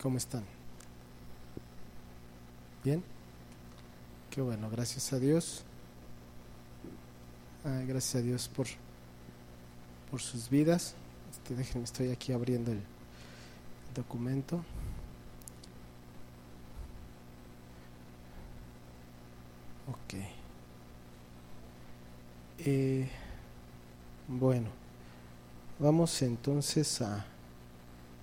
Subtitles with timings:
[0.00, 0.44] ¿Cómo están?
[2.84, 3.02] ¿Bien?
[4.30, 5.64] Qué bueno, gracias a Dios.
[7.64, 8.68] Gracias a Dios por,
[10.08, 10.94] por sus vidas.
[11.32, 12.80] Este, déjenme, estoy aquí abriendo el
[13.92, 14.58] documento.
[19.88, 20.14] Ok.
[22.58, 23.08] Eh,
[24.28, 24.68] bueno,
[25.80, 27.26] vamos entonces a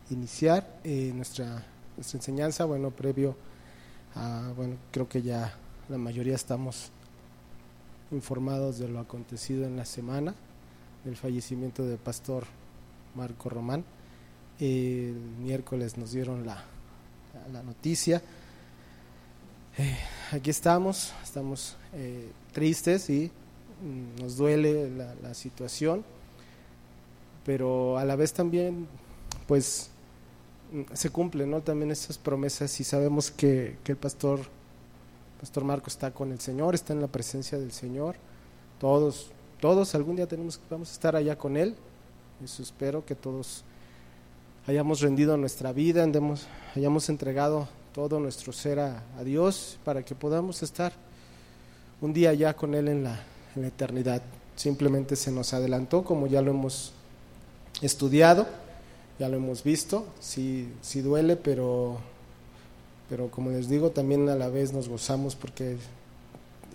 [0.09, 1.63] iniciar eh, nuestra,
[1.95, 3.35] nuestra enseñanza, bueno, previo
[4.15, 5.53] a, bueno, creo que ya
[5.89, 6.91] la mayoría estamos
[8.11, 10.35] informados de lo acontecido en la semana,
[11.03, 12.45] del fallecimiento del pastor
[13.15, 13.83] Marco Román.
[14.59, 16.63] el miércoles nos dieron la,
[17.51, 18.21] la noticia.
[19.77, 19.97] Eh,
[20.31, 23.29] aquí estamos, estamos eh, tristes y
[23.83, 26.05] mm, nos duele la, la situación,
[27.45, 28.87] pero a la vez también,
[29.47, 29.91] pues
[30.93, 31.61] se cumplen ¿no?
[31.61, 34.41] también esas promesas y sabemos que, que, el pastor,
[35.39, 38.15] pastor Marco está con el Señor, está en la presencia del Señor.
[38.79, 41.75] Todos, todos algún día tenemos, vamos a estar allá con Él.
[42.43, 43.63] Eso espero que todos
[44.67, 50.15] hayamos rendido nuestra vida, andemos, hayamos entregado todo nuestro ser a, a, Dios para que
[50.15, 50.91] podamos estar
[52.01, 53.23] un día ya con Él en la,
[53.55, 54.21] en la eternidad.
[54.55, 56.91] Simplemente se nos adelantó, como ya lo hemos
[57.81, 58.64] estudiado
[59.19, 61.97] ya lo hemos visto, sí, sí duele, pero,
[63.09, 65.77] pero como les digo, también a la vez nos gozamos porque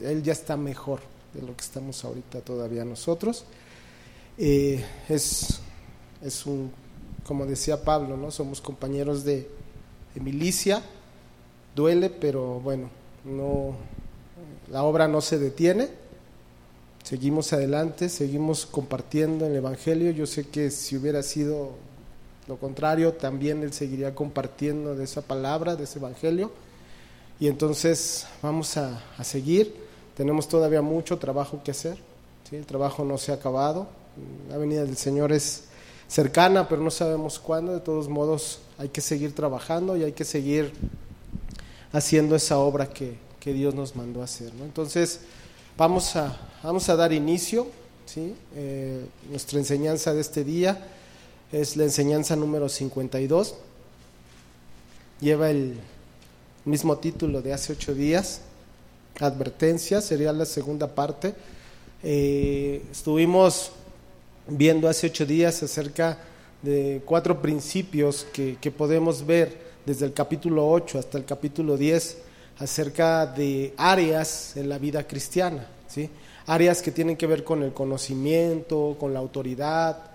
[0.03, 1.01] él ya está mejor
[1.35, 3.45] de lo que estamos ahorita todavía nosotros.
[4.39, 5.61] Eh, es,
[6.23, 6.73] es un,
[7.27, 8.31] como decía Pablo, ¿no?
[8.31, 9.49] somos compañeros de,
[10.15, 10.83] de milicia,
[11.77, 12.89] duele, pero bueno,
[13.25, 13.75] no,
[14.71, 15.89] la obra no se detiene,
[17.03, 20.11] seguimos adelante, seguimos compartiendo el Evangelio.
[20.11, 21.73] Yo sé que si hubiera sido
[22.51, 26.51] lo contrario, también Él seguiría compartiendo de esa palabra, de ese Evangelio.
[27.39, 29.73] Y entonces vamos a, seguir.
[30.17, 31.97] Tenemos todavía mucho trabajo que hacer.
[32.48, 32.56] ¿sí?
[32.56, 33.87] El trabajo no se ha acabado.
[34.49, 35.69] La venida del Señor es
[36.09, 37.72] cercana, pero no sabemos cuándo.
[37.72, 40.72] De todos modos, hay que seguir trabajando y hay que seguir
[41.93, 44.50] haciendo esa obra que, que Dios nos mandó a hacer.
[44.61, 45.21] Entonces,
[45.78, 47.69] vamos a, vamos a dar inicio.
[48.06, 48.34] ¿sí?
[48.56, 50.97] Eh, nuestra enseñanza de este día
[51.53, 53.55] es la enseñanza número 52.
[55.21, 55.78] Lleva el
[56.65, 58.43] mismo título de hace ocho días,
[59.19, 61.34] advertencia, sería la segunda parte.
[62.03, 63.72] Eh, estuvimos
[64.47, 66.19] viendo hace ocho días acerca
[66.62, 72.19] de cuatro principios que, que, podemos ver desde el capítulo 8 hasta el capítulo 10
[72.59, 76.11] acerca de áreas en la vida cristiana, ¿sí?
[76.47, 80.09] áreas que tienen que ver con el conocimiento, con la autoridad,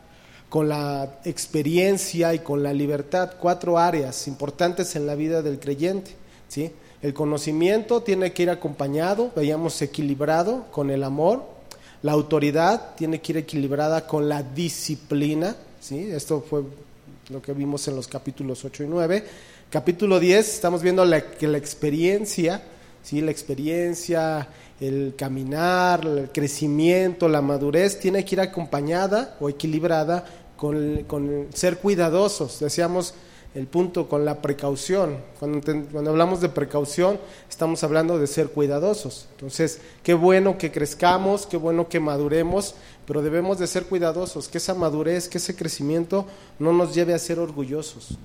[0.55, 6.11] con la experiencia y con la libertad, cuatro áreas importantes en la vida del creyente.
[6.47, 6.71] ¿sí?
[7.01, 11.43] El conocimiento tiene que ir acompañado, veíamos equilibrado con el amor,
[12.03, 16.09] la autoridad tiene que ir equilibrada con la disciplina, ¿sí?
[16.09, 16.63] esto fue
[17.27, 19.25] lo que vimos en los capítulos 8 y 9.
[19.69, 21.03] Capítulo 10, estamos viendo
[21.37, 22.63] que la experiencia,
[23.03, 23.19] ¿sí?
[23.19, 24.47] la experiencia,
[24.79, 31.77] el caminar, el crecimiento, la madurez, tiene que ir acompañada o equilibrada con, con ser
[31.77, 32.59] cuidadosos.
[32.59, 33.13] Decíamos
[33.55, 35.17] el punto con la precaución.
[35.39, 35.61] Cuando,
[35.91, 37.17] cuando, hablamos de precaución,
[37.49, 39.27] estamos hablando de ser cuidadosos.
[39.31, 42.75] Entonces, qué bueno que crezcamos, qué bueno que maduremos,
[43.07, 46.25] pero debemos de ser cuidadosos, que esa madurez, que ese crecimiento
[46.59, 48.17] no nos lleve a ser orgullosos,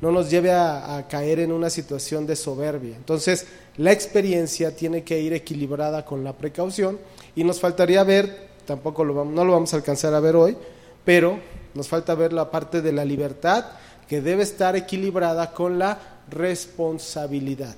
[0.00, 2.94] no nos lleve a, a caer en una situación de soberbia.
[2.94, 7.00] Entonces, la experiencia tiene que ir equilibrada con la precaución
[7.34, 10.56] y nos faltaría ver, tampoco lo vamos, no lo vamos a alcanzar a ver hoy,
[11.04, 11.40] pero
[11.78, 13.64] nos falta ver la parte de la libertad
[14.08, 17.76] que debe estar equilibrada con la responsabilidad.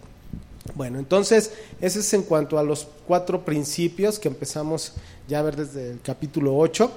[0.74, 1.52] Bueno, entonces,
[1.82, 4.94] ese es en cuanto a los cuatro principios que empezamos
[5.28, 6.90] ya a ver desde el capítulo 8.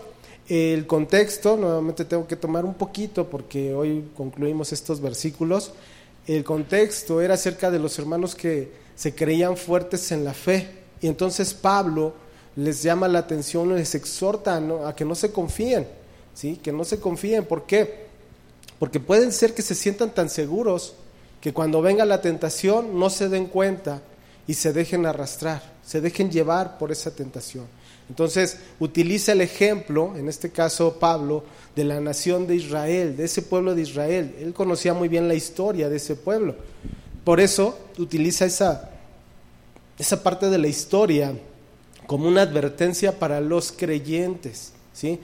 [0.47, 5.73] El contexto, nuevamente tengo que tomar un poquito porque hoy concluimos estos versículos.
[6.25, 10.69] El contexto era acerca de los hermanos que se creían fuertes en la fe.
[11.01, 12.13] Y entonces Pablo
[12.55, 14.87] les llama la atención, les exhorta ¿no?
[14.87, 15.87] a que no se confíen,
[16.33, 16.57] ¿sí?
[16.61, 17.45] que no se confíen.
[17.45, 18.07] ¿Por qué?
[18.79, 20.93] Porque pueden ser que se sientan tan seguros
[21.41, 24.01] que cuando venga la tentación no se den cuenta
[24.47, 27.65] y se dejen arrastrar, se dejen llevar por esa tentación.
[28.09, 31.43] Entonces utiliza el ejemplo, en este caso Pablo,
[31.75, 34.35] de la nación de Israel, de ese pueblo de Israel.
[34.39, 36.55] Él conocía muy bien la historia de ese pueblo.
[37.23, 38.91] Por eso utiliza esa,
[39.97, 41.33] esa parte de la historia
[42.05, 44.73] como una advertencia para los creyentes.
[44.93, 45.19] ¿sí?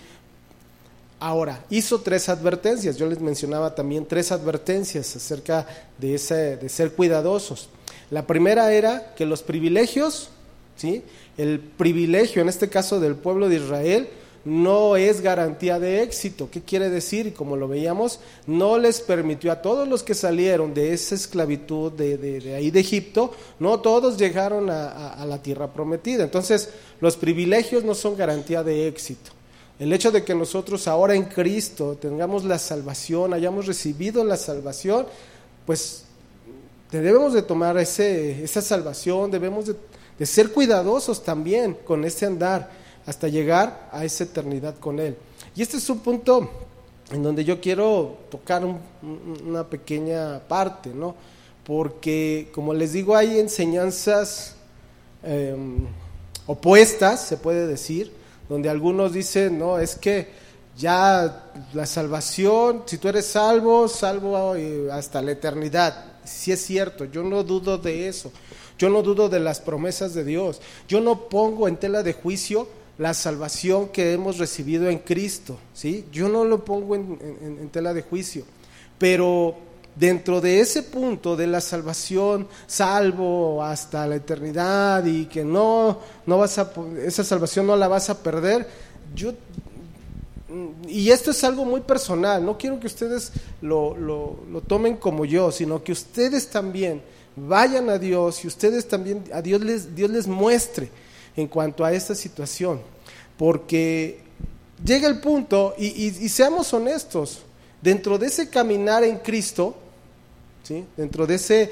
[1.20, 2.98] Ahora, hizo tres advertencias.
[2.98, 5.68] Yo les mencionaba también tres advertencias acerca
[5.98, 7.70] de, ese, de ser cuidadosos.
[8.10, 10.30] La primera era que los privilegios,
[10.78, 11.04] ¿sí?
[11.38, 14.08] el privilegio en este caso del pueblo de Israel,
[14.46, 16.50] no es garantía de éxito.
[16.50, 17.28] ¿Qué quiere decir?
[17.28, 21.92] Y como lo veíamos, no les permitió a todos los que salieron de esa esclavitud
[21.92, 26.24] de, ahí de Egipto, no todos llegaron a la tierra prometida.
[26.24, 26.70] Entonces,
[27.02, 29.32] los privilegios no son garantía de éxito.
[29.80, 35.06] El hecho de que nosotros ahora en Cristo tengamos la salvación, hayamos recibido la salvación,
[35.66, 36.04] pues
[36.92, 42.70] debemos de tomar ese, esa salvación, debemos de, ser cuidadosos también con ese andar
[43.06, 45.16] hasta llegar a esa eternidad con Él.
[45.56, 46.50] Y este es un punto
[47.10, 48.64] en donde yo quiero tocar
[49.46, 51.16] una pequeña parte, ¿no?
[51.64, 54.56] Porque, como les digo, hay enseñanzas
[55.24, 55.88] em,
[56.48, 58.19] opuestas, se puede decir,
[58.50, 60.28] donde algunos dicen, no, es que
[60.76, 66.06] ya la salvación, si tú eres salvo, salvo eh, hasta la eternidad.
[66.26, 68.32] Sí es cierto, yo no dudo de eso.
[68.78, 70.62] Yo no dudo de las promesas de Dios.
[70.88, 72.68] Yo no pongo en tela de juicio
[72.98, 76.06] la salvación que hemos recibido en Cristo, ¿sí?
[76.12, 78.46] Yo no lo pongo en, en tela de juicio.
[78.98, 79.56] Pero
[80.00, 86.38] dentro de ese punto de la salvación, salvo hasta la eternidad y que no, no
[86.38, 86.72] vas a,
[87.04, 88.66] esa salvación no la vas a perder,
[89.14, 89.34] yo,
[90.88, 95.26] y esto es algo muy personal, no quiero que ustedes lo, lo, lo tomen como
[95.26, 97.02] yo, sino que ustedes también
[97.36, 100.90] vayan a Dios y ustedes también, a Dios les, Dios les muestre
[101.36, 102.80] en cuanto a esta situación,
[103.38, 104.22] porque
[104.84, 107.42] llega el punto, y, y seamos honestos,
[107.82, 109.76] dentro de ese caminar en Cristo,
[110.96, 111.72] Dentro de ese,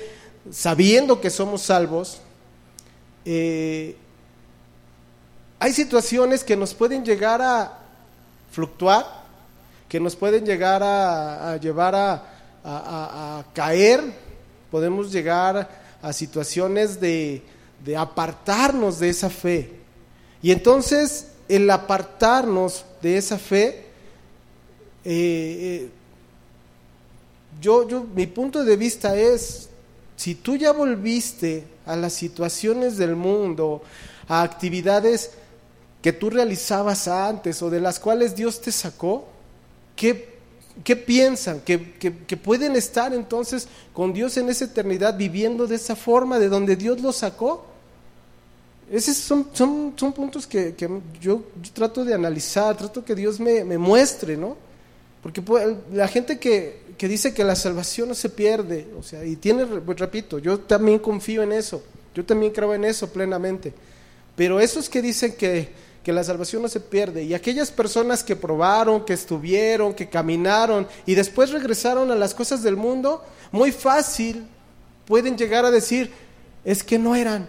[0.51, 2.19] sabiendo que somos salvos,
[3.25, 3.95] eh,
[5.59, 7.79] hay situaciones que nos pueden llegar a
[8.51, 9.05] fluctuar,
[9.89, 14.01] que nos pueden llegar a, llevar a, caer,
[14.69, 15.69] podemos llegar
[16.01, 17.43] a situaciones de,
[17.97, 19.71] apartarnos de esa fe.
[20.41, 23.85] Y entonces el apartarnos de esa fe
[25.05, 25.89] eh, eh,
[27.61, 29.69] yo, yo, mi punto de vista es,
[30.15, 33.81] si tú ya volviste a las situaciones del mundo,
[34.27, 35.31] a actividades
[36.01, 39.27] que tú realizabas antes o de las cuales Dios te sacó,
[39.95, 40.37] ¿qué,
[40.83, 41.61] qué piensan?
[41.61, 46.49] ¿Que, que, pueden estar entonces con Dios en esa eternidad viviendo de esa forma, de
[46.49, 47.65] donde Dios los sacó?
[48.91, 50.89] Esos son, son, son puntos que, que
[51.19, 51.43] yo,
[51.73, 54.55] trato de analizar, trato que Dios me, me muestre, ¿no?
[55.21, 55.43] Porque
[55.91, 59.65] la gente que, que dice que la salvación no se pierde, o sea, y tiene,
[59.65, 61.83] pues, repito, yo también confío en eso,
[62.15, 63.73] yo también creo en eso plenamente,
[64.35, 65.69] pero esos que dicen que,
[66.03, 70.87] que la salvación no se pierde, y aquellas personas que probaron, que estuvieron, que caminaron
[71.05, 74.47] y después regresaron a las cosas del mundo, muy fácil
[75.05, 76.11] pueden llegar a decir,
[76.65, 77.47] es que no eran.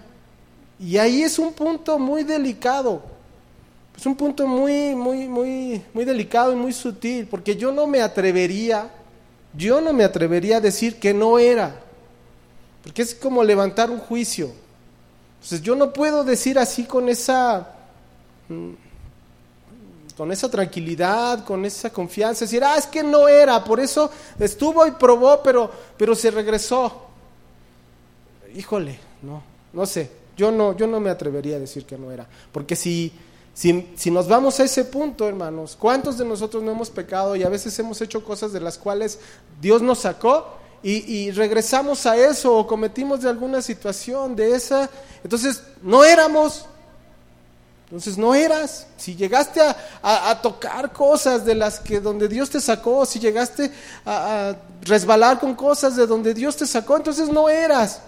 [0.78, 3.02] Y ahí es un punto muy delicado,
[3.96, 8.00] es un punto muy, muy, muy, muy delicado y muy sutil, porque yo no me
[8.00, 8.90] atrevería
[9.54, 11.80] yo no me atrevería a decir que no era,
[12.82, 14.52] porque es como levantar un juicio.
[15.36, 17.74] Entonces yo no puedo decir así con esa
[18.48, 18.72] mm,
[20.18, 24.84] con esa tranquilidad, con esa confianza, decir, ah, es que no era, por eso estuvo
[24.84, 27.04] y probó, pero, pero se regresó.
[28.52, 29.40] Híjole, no,
[29.72, 33.12] no sé, yo no, yo no me atrevería a decir que no era, porque si
[33.58, 37.48] si, nos vamos a ese punto, hermanos, ¿cuántos de nosotros no hemos pecado y a
[37.48, 39.18] veces hemos hecho cosas de las cuales
[39.60, 40.46] Dios nos sacó
[40.80, 44.88] y, regresamos a eso o cometimos de alguna situación de esa?
[45.24, 46.66] Entonces, no éramos.
[47.86, 48.86] Entonces no eras.
[48.96, 49.60] Si llegaste
[50.04, 53.72] a, tocar cosas de las que donde Dios te sacó, si llegaste
[54.04, 58.02] a, a resbalar con cosas de donde Dios te sacó, entonces no eras.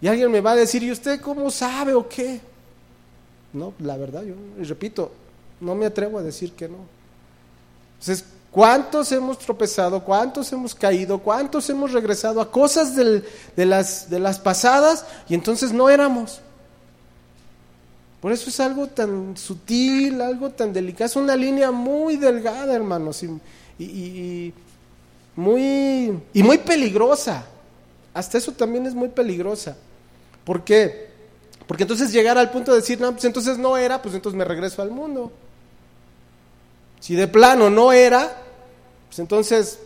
[0.00, 2.40] Y alguien me va a decir, ¿y usted cómo sabe o qué?
[3.52, 5.10] No, la verdad, yo, y repito,
[5.60, 6.78] no me atrevo a decir que no.
[7.98, 10.04] Entonces, ¿cuántos hemos tropezado?
[10.04, 11.18] ¿Cuántos hemos caído?
[11.18, 13.22] ¿Cuántos hemos regresado a cosas de,
[13.56, 16.40] las, de las pasadas y entonces no éramos?
[18.20, 23.24] Por eso es algo tan sutil, algo tan delicado, es una línea muy delgada, hermanos,
[23.78, 24.52] y,
[25.36, 27.46] muy, y muy peligrosa.
[28.12, 29.76] Hasta eso también es muy peligrosa.
[30.44, 31.07] ¿Por qué?
[31.68, 34.44] Porque entonces llegar al punto de decir, no, pues entonces no era, pues entonces me
[34.44, 35.30] regreso al mundo.
[36.98, 38.42] Si de plano no era,
[39.06, 39.78] pues entonces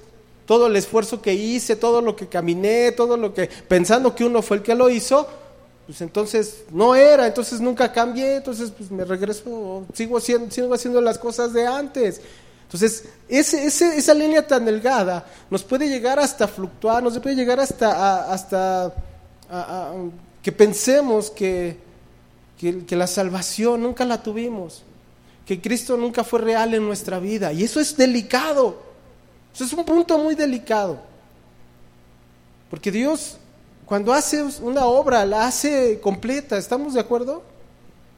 [0.46, 4.42] todo el esfuerzo que hice, todo lo que caminé, todo lo que, pensando que uno
[4.42, 5.28] fue el que lo hizo,
[5.86, 11.00] pues entonces no era, entonces nunca cambié, entonces pues me regreso, sigo haciendo, sigo haciendo
[11.00, 12.20] las cosas de antes.
[12.62, 18.32] Entonces, ese, esa línea tan delgada nos puede llegar hasta fluctuar, nos puede llegar hasta,
[18.32, 18.94] hasta
[20.42, 21.78] que pensemos que,
[22.58, 24.82] que, la salvación nunca la tuvimos,
[25.46, 27.52] que Cristo nunca fue real en nuestra vida.
[27.52, 28.80] Y eso es delicado,
[29.54, 31.00] eso es un punto muy delicado.
[32.68, 33.38] Porque Dios,
[33.86, 37.42] cuando hace una obra, la hace completa, ¿estamos de acuerdo?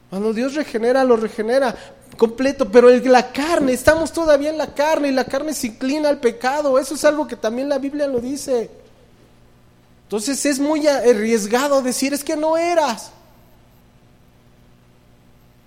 [0.09, 1.75] Cuando Dios regenera, lo regenera
[2.17, 6.19] completo, pero la carne, estamos todavía en la carne y la carne se inclina al
[6.19, 6.79] pecado.
[6.79, 8.84] Eso es algo que también la Biblia lo dice.
[10.05, 13.11] Entonces es muy arriesgado decir, es que no eras.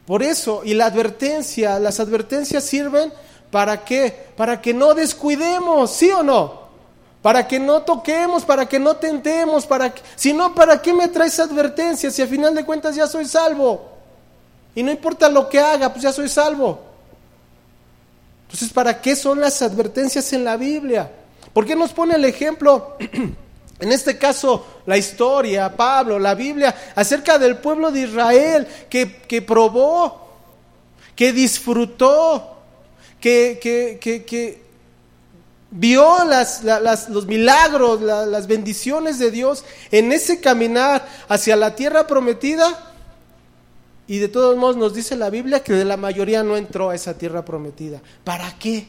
[0.07, 3.13] Por eso, y la advertencia, las advertencias sirven
[3.51, 4.29] para qué?
[4.37, 6.69] Para que no descuidemos, ¿sí o no?
[7.21, 11.09] Para que no toquemos, para que no tentemos, para que, si no, ¿para qué me
[11.09, 13.91] traes advertencias si al final de cuentas ya soy salvo?
[14.73, 16.79] Y no importa lo que haga, pues ya soy salvo.
[18.43, 21.11] Entonces, ¿para qué son las advertencias en la Biblia?
[21.53, 22.97] ¿Por qué nos pone el ejemplo?
[23.81, 29.41] En este caso, la historia, Pablo, la Biblia, acerca del pueblo de Israel que, que
[29.43, 30.29] probó,
[31.15, 32.59] que disfrutó,
[33.21, 34.63] que, que, que
[35.71, 36.65] vio las,
[37.09, 42.95] los milagros, las bendiciones de Dios en ese caminar hacia la tierra prometida
[44.07, 46.95] y de todos modos nos dice la Biblia que de la mayoría no entró a
[46.95, 48.01] esa tierra prometida.
[48.25, 48.89] ¿Para qué?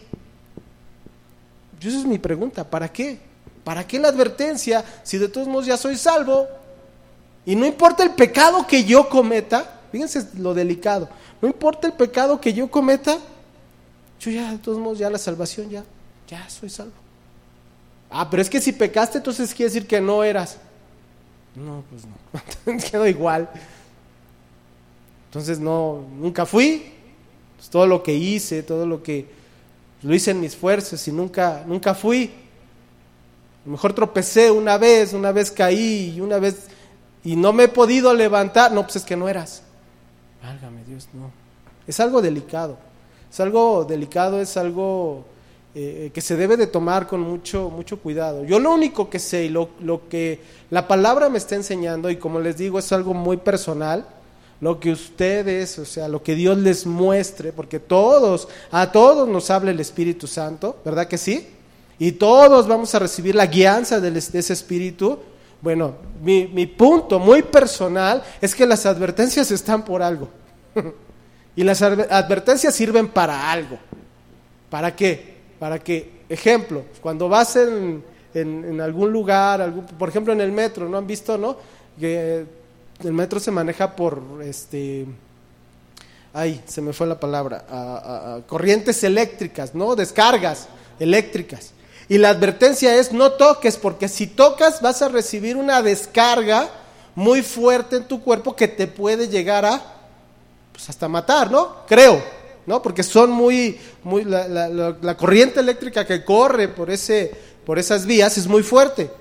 [1.80, 3.29] Esa es mi pregunta, ¿para qué?
[3.70, 6.48] ¿Para qué la advertencia si de todos modos ya soy salvo?
[7.46, 11.08] Y no importa el pecado que yo cometa, fíjense lo delicado,
[11.40, 13.20] no importa el pecado que yo cometa,
[14.20, 15.86] yo ya de todos modos ya la salvación ya,
[16.28, 16.94] ya soy salvo.
[18.10, 20.58] Ah, pero es que si pecaste entonces quiere decir que no eras.
[21.54, 22.06] No, pues
[22.66, 23.52] no, quedó igual.
[25.28, 26.92] Entonces no, nunca fui.
[27.56, 29.28] Pues, todo lo que hice, todo lo que
[30.02, 32.49] lo hice en mis fuerzas y nunca, nunca fui.
[33.70, 36.68] Mejor tropecé una vez, una vez caí y una vez
[37.24, 38.72] y no me he podido levantar.
[38.72, 39.62] No, pues es que no eras.
[40.42, 41.32] Válgame Dios, no.
[41.86, 42.78] Es algo delicado.
[43.32, 45.24] Es algo delicado, es algo
[45.76, 48.44] eh, que se debe de tomar con mucho, mucho cuidado.
[48.44, 52.16] Yo lo único que sé y lo, lo que la palabra me está enseñando, y
[52.16, 54.08] como les digo, es algo muy personal,
[54.62, 59.52] lo que ustedes, o sea, lo que Dios les muestre, porque todos, a todos nos
[59.52, 61.48] habla el Espíritu Santo, ¿verdad que sí?
[62.00, 65.20] Y todos vamos a recibir la guianza de ese Espíritu.
[65.62, 70.30] Bueno, mi, punto muy personal es que las advertencias están por algo.
[71.56, 73.78] y las advertencias sirven para algo.
[74.70, 75.40] ¿Para qué?
[75.60, 78.02] Para que, ejemplo, cuando vas en,
[78.34, 81.58] en, algún lugar, por ejemplo en el metro, ¿no han visto, no?
[82.00, 82.46] Que
[83.04, 85.06] el metro se maneja por este
[86.34, 89.96] ay, se me fue la palabra, corrientes eléctricas, ¿no?
[89.96, 90.68] Descargas
[91.00, 91.74] eléctricas.
[92.10, 96.68] Y la advertencia es no toques, porque si tocas vas a recibir una descarga
[97.14, 99.80] muy fuerte en tu cuerpo que te puede llegar a,
[100.72, 101.86] pues hasta matar, ¿no?
[101.88, 102.20] Creo,
[102.66, 102.82] ¿no?
[102.82, 107.32] Porque son muy, muy, la, la corriente eléctrica que corre por, ese,
[107.64, 109.12] por esas vías es muy fuerte.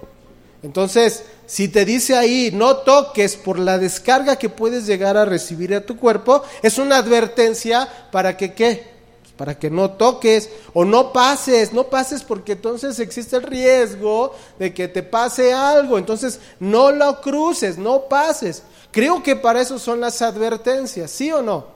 [0.62, 5.75] Entonces, si te dice ahí, no toques por la descarga que puedes llegar a recibir
[5.75, 8.98] a tu cuerpo, es una advertencia para que qué?
[9.38, 14.75] Para que no toques o no pases, no pases porque entonces existe el riesgo de
[14.75, 18.64] que te pase algo, entonces no lo cruces, no pases.
[18.90, 21.66] Creo que para eso son las advertencias, ¿sí o no?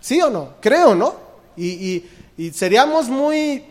[0.00, 0.54] ¿Sí o no?
[0.60, 1.14] Creo, ¿no?
[1.56, 2.04] Y,
[2.38, 3.66] y seríamos muy,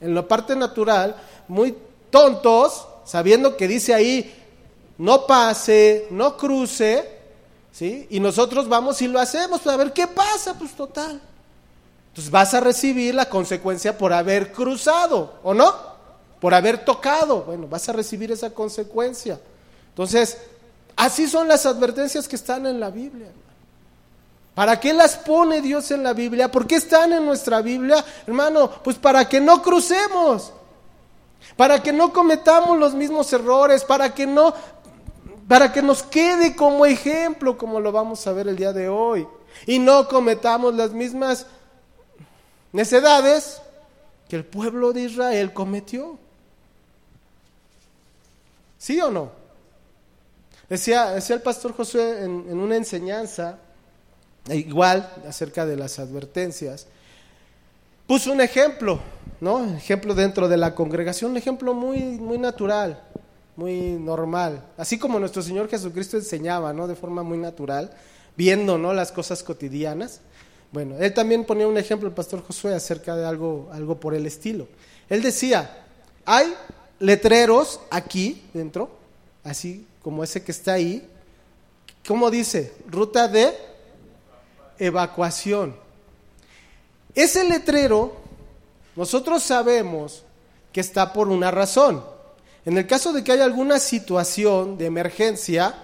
[0.00, 1.74] en la parte natural, muy
[2.10, 4.34] tontos sabiendo que dice ahí,
[4.98, 7.08] no pase, no cruce,
[7.72, 8.06] ¿sí?
[8.10, 11.22] Y nosotros vamos y lo hacemos, pues a ver qué pasa, pues total.
[12.18, 15.72] Entonces vas a recibir la consecuencia por haber cruzado, ¿o no?
[16.40, 19.38] Por haber tocado, bueno, vas a recibir esa consecuencia.
[19.90, 20.36] Entonces,
[20.96, 23.28] así son las advertencias que están en la Biblia.
[24.52, 26.50] ¿Para qué las pone Dios en la Biblia?
[26.50, 28.04] ¿Por qué están en nuestra Biblia?
[28.26, 30.52] Hermano, pues para que no crucemos
[31.56, 34.52] para que no cometamos los mismos errores, para que no
[35.46, 39.26] para que nos quede como ejemplo como lo vamos a ver el día de hoy
[39.66, 41.46] y no cometamos las mismas
[42.72, 43.60] necedades
[44.28, 46.18] que el pueblo de Israel cometió.
[48.78, 49.32] ¿Sí o no?
[50.68, 53.58] Decía, decía el pastor Josué en, en una enseñanza,
[54.50, 56.86] igual acerca de las advertencias,
[58.06, 59.00] puso un ejemplo,
[59.40, 59.64] ¿no?
[59.74, 63.02] Ejemplo dentro de la congregación, un ejemplo muy, muy natural,
[63.56, 64.64] muy normal.
[64.76, 66.86] Así como nuestro Señor Jesucristo enseñaba, ¿no?
[66.86, 67.90] De forma muy natural,
[68.36, 68.92] viendo, ¿no?
[68.92, 70.20] Las cosas cotidianas.
[70.70, 74.26] Bueno, él también ponía un ejemplo, el pastor Josué, acerca de algo, algo por el
[74.26, 74.68] estilo.
[75.08, 75.84] Él decía,
[76.26, 76.54] hay
[76.98, 78.90] letreros aquí dentro,
[79.44, 81.08] así como ese que está ahí,
[82.06, 82.74] ¿cómo dice?
[82.86, 83.54] Ruta de
[84.78, 85.74] evacuación.
[87.14, 88.16] Ese letrero,
[88.94, 90.22] nosotros sabemos
[90.72, 92.04] que está por una razón.
[92.66, 95.74] En el caso de que haya alguna situación de emergencia,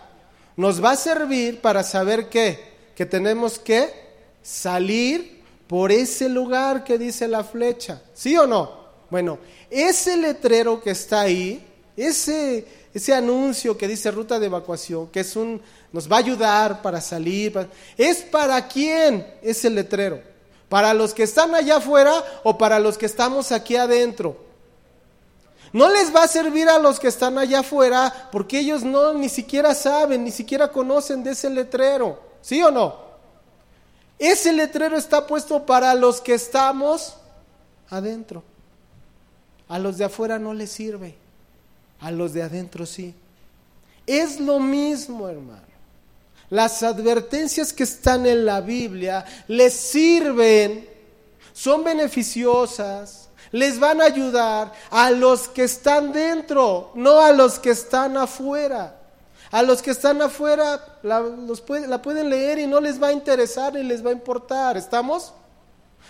[0.56, 2.60] nos va a servir para saber qué,
[2.94, 4.03] que tenemos que
[4.44, 8.02] salir por ese lugar que dice la flecha.
[8.12, 8.84] ¿Sí o no?
[9.10, 9.38] Bueno,
[9.70, 15.34] ese letrero que está ahí, ese, ese anuncio que dice ruta de evacuación, que es
[15.34, 15.60] un,
[15.92, 20.20] nos va a ayudar para salir, ¿es para quién ese letrero?
[20.68, 24.36] ¿Para los que están allá afuera o para los que estamos aquí adentro?
[25.72, 29.28] No les va a servir a los que están allá afuera porque ellos no ni
[29.28, 32.20] siquiera saben, ni siquiera conocen de ese letrero.
[32.40, 33.13] ¿Sí o no?
[34.26, 37.14] Ese letrero está puesto para los que estamos
[37.90, 38.42] adentro.
[39.68, 41.14] A los de afuera no les sirve.
[42.00, 43.14] A los de adentro sí.
[44.06, 45.60] Es lo mismo, hermano.
[46.48, 50.88] Las advertencias que están en la Biblia les sirven,
[51.52, 57.72] son beneficiosas, les van a ayudar a los que están dentro, no a los que
[57.72, 59.03] están afuera.
[59.54, 61.22] A los que están afuera la,
[61.86, 64.76] la pueden leer y no les va a interesar ni les va a importar.
[64.76, 65.32] ¿Estamos?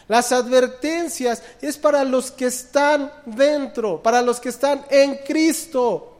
[0.09, 6.17] Las advertencias es para los que están dentro, para los que están en Cristo.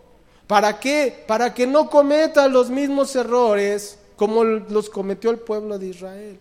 [0.47, 1.25] ¿Para qué?
[1.27, 6.39] Para que no cometan los mismos errores como los cometió el pueblo de Israel.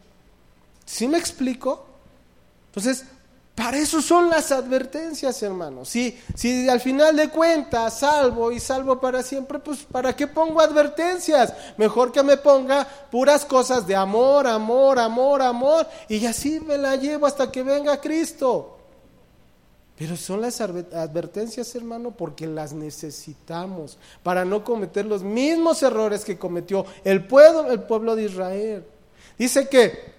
[0.85, 1.85] ¿Sí me explico?
[2.65, 3.05] Entonces,
[3.55, 5.89] para eso son las advertencias, hermanos.
[5.89, 10.59] Si, si al final de cuentas salvo y salvo para siempre, pues ¿para qué pongo
[10.59, 11.53] advertencias?
[11.77, 16.95] Mejor que me ponga puras cosas de amor, amor, amor, amor, y así me la
[16.95, 18.79] llevo hasta que venga Cristo.
[19.99, 26.39] Pero son las advertencias, hermano, porque las necesitamos para no cometer los mismos errores que
[26.39, 28.83] cometió el pueblo, el pueblo de Israel.
[29.37, 30.11] Dice que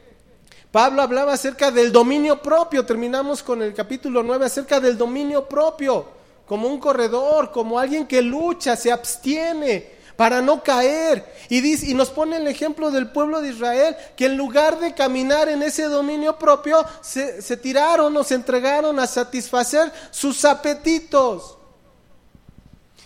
[0.75, 6.05] Pablo hablaba acerca del dominio propio, terminamos con el capítulo 9, acerca del dominio propio,
[6.49, 11.33] como un corredor, como alguien que lucha, se abstiene para no caer.
[11.49, 14.93] Y, dice, y nos pone el ejemplo del pueblo de Israel, que en lugar de
[14.95, 21.57] caminar en ese dominio propio, se, se tiraron o se entregaron a satisfacer sus apetitos.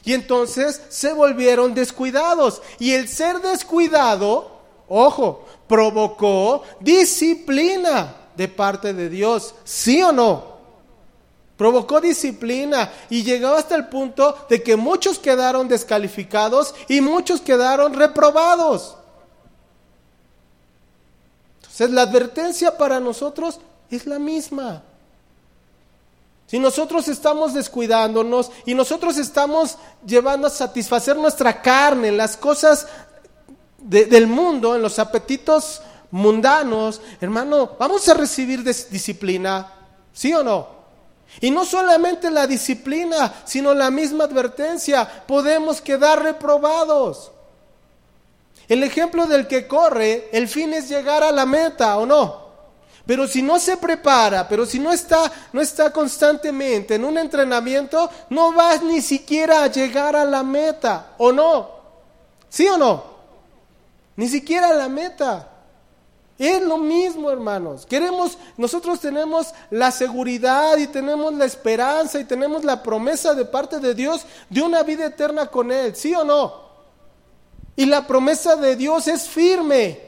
[0.04, 2.62] Y entonces se volvieron descuidados.
[2.78, 10.58] Y el ser descuidado, ojo, provocó disciplina de parte de Dios, ¿sí o no?
[11.56, 17.94] Provocó disciplina y llegó hasta el punto de que muchos quedaron descalificados y muchos quedaron
[17.94, 18.96] reprobados.
[21.56, 23.58] Entonces la advertencia para nosotros
[23.90, 24.82] es la misma.
[26.46, 29.76] Si nosotros estamos descuidándonos y nosotros estamos
[30.06, 32.86] llevando a satisfacer nuestra carne, las cosas
[33.78, 39.72] del mundo, en los apetitos mundanos, hermano, vamos a recibir disciplina,
[40.12, 40.78] ¿sí o no?
[41.40, 47.30] Y no solamente la disciplina, sino la misma advertencia, podemos quedar reprobados.
[48.66, 52.48] El ejemplo del que corre, el fin es llegar a la meta, ¿o no?
[53.06, 58.10] Pero si no se prepara, pero si no está, no está constantemente en un entrenamiento,
[58.28, 61.70] no vas ni siquiera a llegar a la meta, ¿o no?
[62.50, 63.07] ¿Sí o no?
[64.18, 65.48] Ni siquiera la meta.
[66.36, 67.86] Es lo mismo, hermanos.
[67.86, 73.78] Queremos, nosotros tenemos la seguridad y tenemos la esperanza y tenemos la promesa de parte
[73.78, 76.52] de Dios de una vida eterna con Él, ¿sí o no?
[77.76, 80.00] Y la promesa de Dios es firme.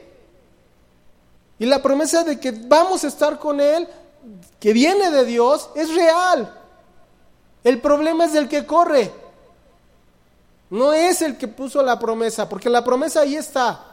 [1.57, 3.87] Y la promesa de que vamos a estar con Él,
[4.59, 6.53] que viene de Dios, es real.
[7.63, 9.09] El problema es del que corre.
[10.69, 13.87] No es el que puso la promesa, porque la promesa ahí está.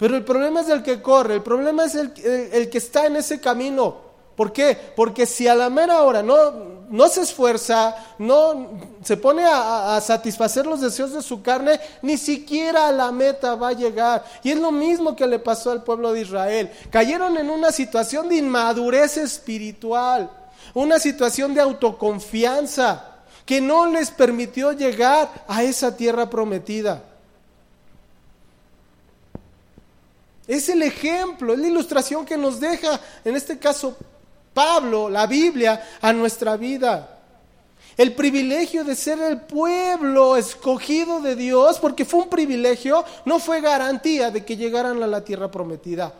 [0.00, 3.38] Pero el problema es el que corre, el problema es el, que está en ese
[3.38, 3.98] camino.
[4.34, 4.74] ¿Por qué?
[4.96, 6.52] Porque si a la mera hora no,
[6.88, 12.16] no se esfuerza, no se pone a, a, satisfacer los deseos de su carne, ni
[12.16, 14.24] siquiera a la meta va a llegar.
[14.42, 16.70] Y es lo mismo que le pasó al pueblo de Israel.
[16.88, 20.30] Cayeron en una situación de inmadurez espiritual,
[20.72, 27.04] una situación de autoconfianza que no les permitió llegar a esa tierra prometida.
[30.50, 33.96] Es el ejemplo, es la ilustración que nos deja, en este caso,
[34.52, 37.20] Pablo, la Biblia, a nuestra vida.
[37.96, 43.60] El privilegio de ser el pueblo escogido de Dios, porque fue un privilegio, no fue
[43.60, 46.12] garantía de que llegaran a la tierra prometida.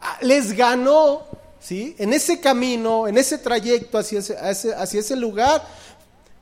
[0.00, 1.22] Ah, les ganó,
[1.60, 1.94] ¿sí?
[2.00, 5.64] En ese camino, en ese trayecto hacia ese, hacia ese lugar,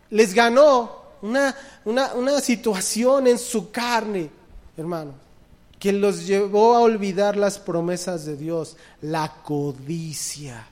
[0.08, 4.30] les ganó una una, una situación en su carne,
[4.76, 5.12] hermano,
[5.78, 10.68] que los llevó a olvidar las promesas de Dios, la codicia.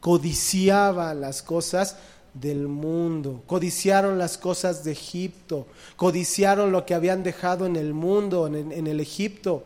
[0.00, 1.96] Codiciaba las cosas
[2.34, 8.46] del mundo, codiciaron las cosas de Egipto, codiciaron lo que habían dejado en el mundo,
[8.46, 9.64] en, en el Egipto.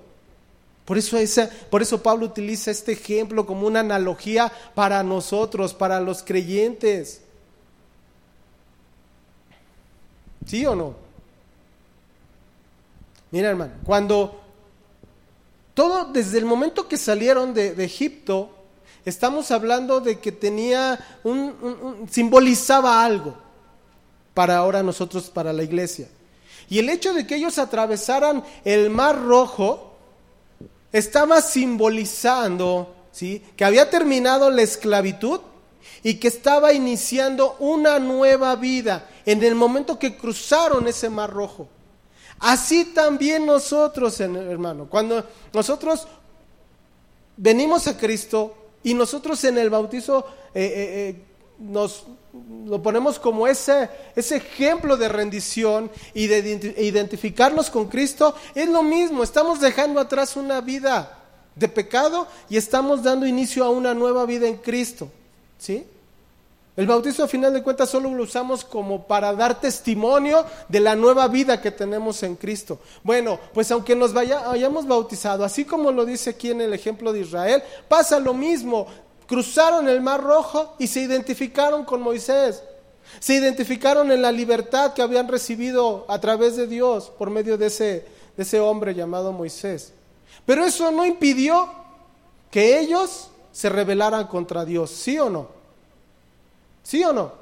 [0.86, 6.00] Por eso, esa, por eso Pablo utiliza este ejemplo como una analogía para nosotros, para
[6.00, 7.22] los creyentes.
[10.46, 10.94] ¿Sí o no?
[13.32, 14.40] Mira, hermano, cuando
[15.74, 18.50] todo, desde el momento que salieron de, Egipto,
[19.04, 23.36] estamos hablando de que tenía un, simbolizaba algo
[24.32, 26.08] para ahora nosotros, para la iglesia.
[26.68, 29.96] Y el hecho de que ellos atravesaran el mar rojo
[30.92, 33.42] estaba simbolizando, ¿sí?
[33.56, 35.40] Que había terminado la esclavitud
[36.02, 41.68] y que estaba iniciando una nueva vida en el momento que cruzaron ese mar rojo.
[42.38, 46.06] Así también nosotros, hermano, cuando nosotros
[47.36, 51.22] venimos a Cristo y nosotros en el bautizo eh, eh, eh,
[51.58, 52.04] nos
[52.66, 58.82] lo ponemos como ese, ese ejemplo de rendición y de identificarnos con Cristo, es lo
[58.82, 61.18] mismo, estamos dejando atrás una vida
[61.54, 65.10] de pecado y estamos dando inicio a una nueva vida en Cristo.
[65.58, 65.86] ¿Sí?
[66.76, 70.94] El bautizo a final de cuentas solo lo usamos como para dar testimonio de la
[70.94, 72.78] nueva vida que tenemos en Cristo.
[73.02, 77.14] Bueno, pues aunque nos vaya, hayamos bautizado, así como lo dice aquí en el ejemplo
[77.14, 78.86] de Israel, pasa lo mismo.
[79.26, 82.62] Cruzaron el Mar Rojo y se identificaron con Moisés.
[83.20, 87.66] Se identificaron en la libertad que habían recibido a través de Dios por medio de
[87.66, 89.94] ese, de ese hombre llamado Moisés.
[90.44, 91.70] Pero eso no impidió
[92.50, 95.48] que ellos se rebelaran contra Dios, ¿sí o no?
[96.82, 97.32] ¿Sí o no?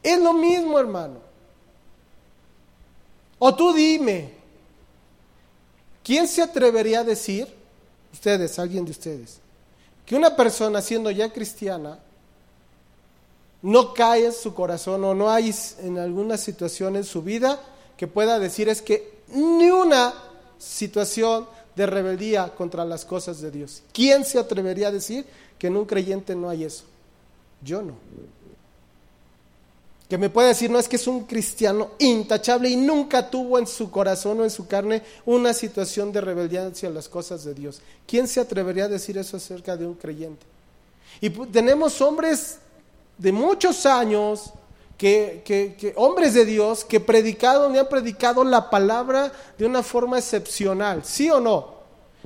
[0.00, 1.16] Es lo mismo, hermano.
[3.40, 4.34] O tú dime,
[6.04, 7.48] ¿quién se atrevería a decir,
[8.12, 9.40] ustedes, alguien de ustedes,
[10.06, 11.98] que una persona siendo ya cristiana
[13.62, 17.58] no cae en su corazón o no hay en alguna situación en su vida
[17.96, 20.14] que pueda decir es que ni una
[20.56, 23.82] situación de rebeldía contra las cosas de Dios.
[23.92, 25.24] ¿Quién se atrevería a decir
[25.58, 26.84] que en un creyente no hay eso?
[27.62, 27.94] Yo no
[30.12, 33.66] que me puede decir, no es que es un cristiano intachable y nunca tuvo en
[33.66, 37.80] su corazón o en su carne una situación de rebeldía hacia las cosas de Dios.
[38.06, 40.44] ¿Quién se atrevería a decir eso acerca de un creyente?
[41.18, 42.58] Y tenemos hombres
[43.16, 44.52] de muchos años,
[45.02, 50.16] que, que, hombres de Dios, que predicaron y han predicado la palabra de una forma
[50.16, 51.72] excepcional, ¿sí o no?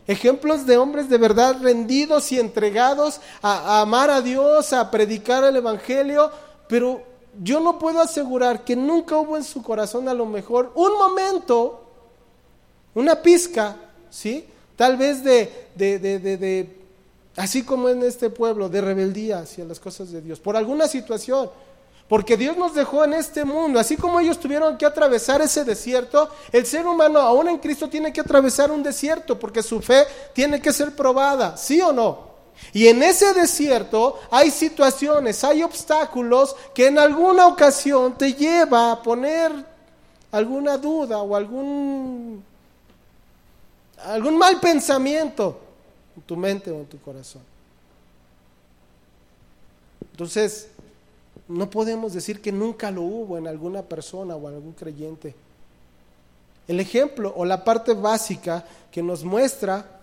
[0.07, 5.57] Ejemplos de hombres de verdad rendidos y entregados a, amar a Dios, a predicar el
[5.57, 6.31] Evangelio,
[6.69, 7.03] pero
[7.43, 11.83] yo no puedo asegurar que nunca hubo en su corazón a lo mejor un momento,
[12.95, 13.75] una pizca,
[14.11, 14.45] ¿sí?
[14.77, 16.77] Tal vez de, de, de, de,
[17.37, 21.49] así como en este pueblo, de rebeldía hacia las cosas de Dios, por alguna situación.
[22.09, 26.31] Porque Dios nos dejó en este mundo, así como ellos tuvieron que atravesar ese desierto,
[26.53, 30.61] el ser humano aún en Cristo tiene que atravesar un desierto, porque su fe tiene
[30.61, 32.27] que ser probada, ¿sí o no?
[32.73, 39.03] Y en ese desierto hay situaciones, hay obstáculos que en alguna ocasión te lleva a
[39.03, 39.53] poner
[40.31, 42.43] alguna duda o algún,
[44.05, 45.61] algún mal pensamiento
[46.17, 47.43] en tu mente o en tu corazón.
[50.13, 50.69] Entonces,
[51.49, 55.35] no podemos decir que nunca lo hubo en alguna persona o en algún creyente.
[56.67, 60.01] El ejemplo o la parte básica que nos muestra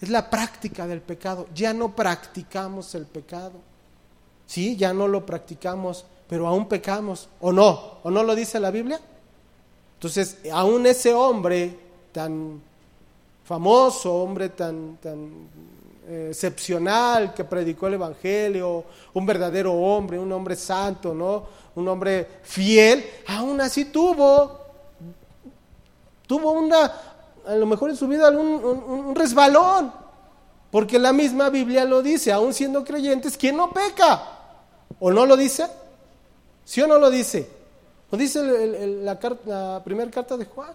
[0.00, 1.48] es la práctica del pecado.
[1.54, 3.54] Ya no practicamos el pecado.
[4.46, 7.28] Sí, ya no lo practicamos, pero aún pecamos.
[7.40, 7.98] ¿O no?
[8.02, 9.00] ¿O no lo dice la Biblia?
[9.94, 11.76] Entonces, aún ese hombre
[12.12, 12.60] tan
[13.44, 15.30] famoso, hombre tan, tan
[16.10, 21.44] excepcional que predicó el Evangelio, un verdadero hombre, un hombre santo, ¿no?
[21.76, 24.58] Un hombre fiel, aún así tuvo,
[26.26, 26.92] tuvo una,
[27.46, 29.92] a lo mejor en su vida un, resbalón,
[30.72, 34.22] porque la misma Biblia lo dice, aún siendo creyentes, ¿quién no peca?
[34.98, 35.66] ¿O no lo dice?
[36.64, 37.48] ¿Sí o no lo dice?
[38.10, 40.74] ¿Lo dice la, la primera carta de Juan?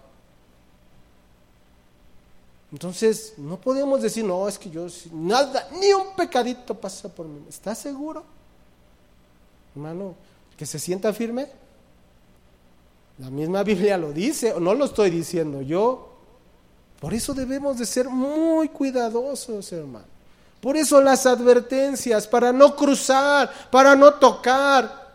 [2.76, 7.42] Entonces, no podemos decir, no, es que yo nada, ni un pecadito pasa por mí.
[7.48, 8.22] ¿Estás seguro?
[9.74, 10.14] Hermano,
[10.58, 11.48] que se sienta firme.
[13.16, 16.18] La misma Biblia lo dice, o no lo estoy diciendo yo.
[17.00, 20.04] Por eso debemos de ser muy cuidadosos, hermano.
[20.60, 25.14] Por eso las advertencias, para no cruzar, para no tocar,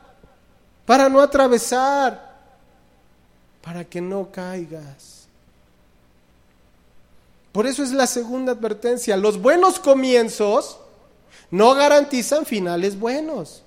[0.84, 2.40] para no atravesar,
[3.62, 5.21] para que no caigas.
[7.52, 9.18] Por eso es la segunda advertencia.
[9.18, 10.78] Los buenos comienzos
[11.50, 13.64] no garantizan finales buenos.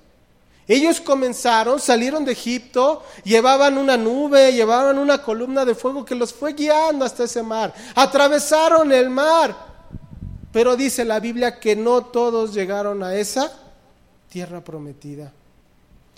[0.67, 6.33] Ellos comenzaron, salieron de Egipto, llevaban una nube, llevaban una columna de fuego que los
[6.33, 7.75] fue guiando hasta ese mar.
[7.95, 9.55] Atravesaron el mar.
[10.51, 13.53] Pero dice la Biblia que no todos llegaron a esa
[14.31, 15.33] tierra prometida.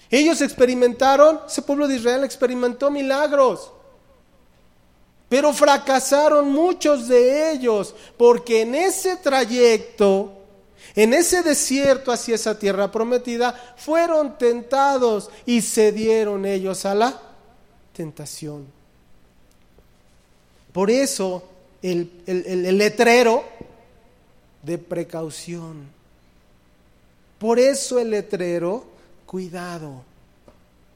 [0.09, 3.73] Ellos experimentaron, ese pueblo de Israel experimentó milagros.
[5.29, 10.33] Pero fracasaron muchos de ellos, porque en ese trayecto,
[10.95, 17.21] en ese desierto hacia esa tierra prometida, fueron tentados y cedieron ellos a la
[17.93, 18.67] tentación.
[20.73, 21.43] Por eso
[21.83, 23.45] el, el letrero
[24.63, 25.87] de precaución.
[27.39, 28.85] Por eso el letrero,
[29.27, 30.03] cuidado,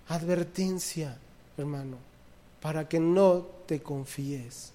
[0.08, 1.16] advertencia,
[1.56, 1.96] hermano,
[2.60, 4.72] para que no te confíes.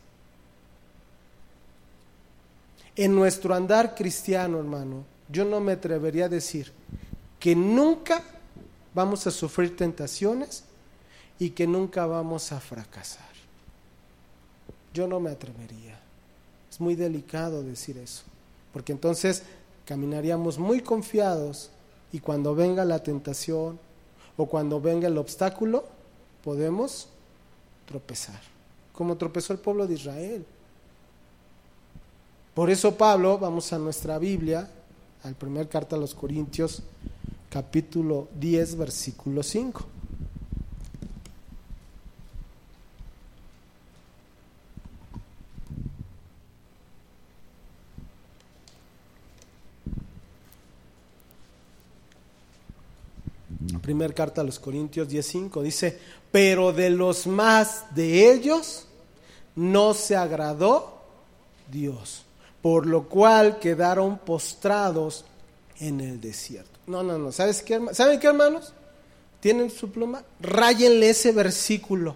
[2.95, 6.71] En nuestro andar cristiano, hermano, yo no me atrevería a decir
[7.38, 8.23] que nunca
[8.93, 10.63] vamos a sufrir tentaciones
[11.39, 13.36] y que nunca vamos a fracasar.
[14.93, 15.99] Yo no me atrevería.
[16.71, 18.23] Es muy delicado decir eso,
[18.71, 19.43] porque entonces
[19.84, 21.69] caminaríamos muy confiados
[22.13, 23.77] y cuando venga la tentación
[24.38, 25.84] o cuando venga el obstáculo,
[26.45, 27.10] podemos
[27.86, 28.54] tropezar
[28.95, 30.45] como tropezó el pueblo de Israel.
[32.53, 34.69] Por eso Pablo, vamos a nuestra Biblia,
[35.23, 36.81] al primer carta a los Corintios,
[37.49, 39.94] capítulo 10, versículo 5.
[53.85, 55.99] Primer carta a los Corintios 10:5 dice,
[56.31, 58.87] pero de los más de ellos
[59.55, 61.03] no se agradó
[61.71, 62.23] Dios,
[62.63, 65.23] por lo cual quedaron postrados
[65.79, 66.79] en el desierto.
[66.87, 68.73] No, no, no, ¿sabes qué, ¿saben qué hermanos?
[69.39, 70.23] ¿Tienen su pluma?
[70.39, 72.15] Ráyenle ese versículo,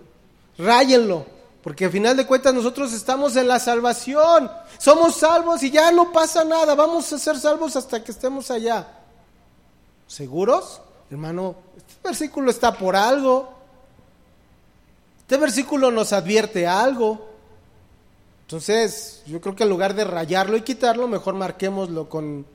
[0.57, 1.23] ráyenlo,
[1.61, 6.11] porque al final de cuentas nosotros estamos en la salvación, somos salvos y ya no
[6.11, 8.87] pasa nada, vamos a ser salvos hasta que estemos allá.
[10.07, 10.81] ¿Seguros?
[11.09, 13.49] Hermano, este versículo está por algo.
[15.21, 17.27] Este versículo nos advierte algo.
[18.41, 22.45] Entonces, yo creo que en lugar de rayarlo y quitarlo, mejor marquémoslo con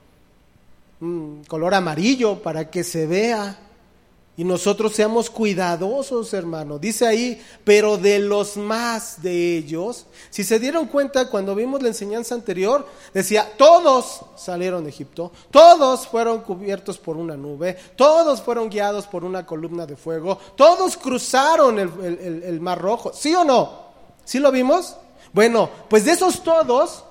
[1.47, 3.59] color amarillo para que se vea
[4.37, 6.79] y nosotros seamos cuidadosos, hermano.
[6.79, 11.89] Dice ahí, pero de los más de ellos, si se dieron cuenta cuando vimos la
[11.89, 18.69] enseñanza anterior, decía, todos salieron de Egipto, todos fueron cubiertos por una nube, todos fueron
[18.69, 23.85] guiados por una columna de fuego, todos cruzaron el, el mar rojo, ¿sí o no?
[24.25, 24.97] ¿Sí lo vimos?
[25.33, 27.05] Bueno, pues de esos todos,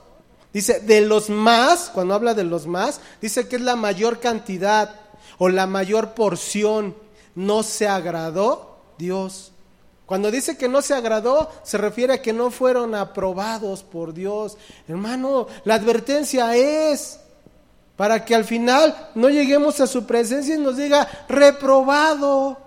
[0.51, 4.95] dice, de los más, cuando habla de los más, dice que es la mayor cantidad
[5.37, 6.95] o la mayor porción.
[7.35, 9.51] No se agradó Dios.
[10.05, 14.57] Cuando dice que no se agradó, se refiere a que no fueron aprobados por Dios.
[14.87, 17.19] Hermano, la advertencia es
[17.95, 22.57] para que al final no lleguemos a su presencia y nos diga reprobado.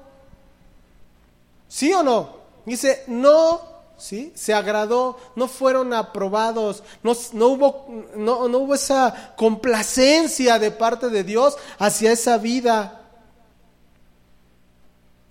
[1.68, 2.36] ¿Sí o no?
[2.64, 4.32] Dice, no ¿sí?
[4.34, 7.12] Se agradó, no fueron aprobados, no,
[7.46, 13.02] hubo, no, hubo esa complacencia de parte de Dios hacia esa vida.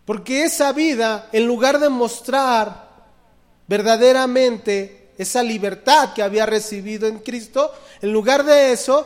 [0.06, 2.90] Porque esa vida, en lugar de mostrar
[3.68, 9.06] verdaderamente esa libertad que había recibido en Cristo, en lugar de eso,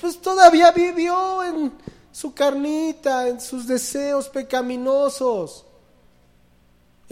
[0.00, 1.72] pues todavía vivió en
[2.10, 5.66] su carnita, en sus deseos pecaminosos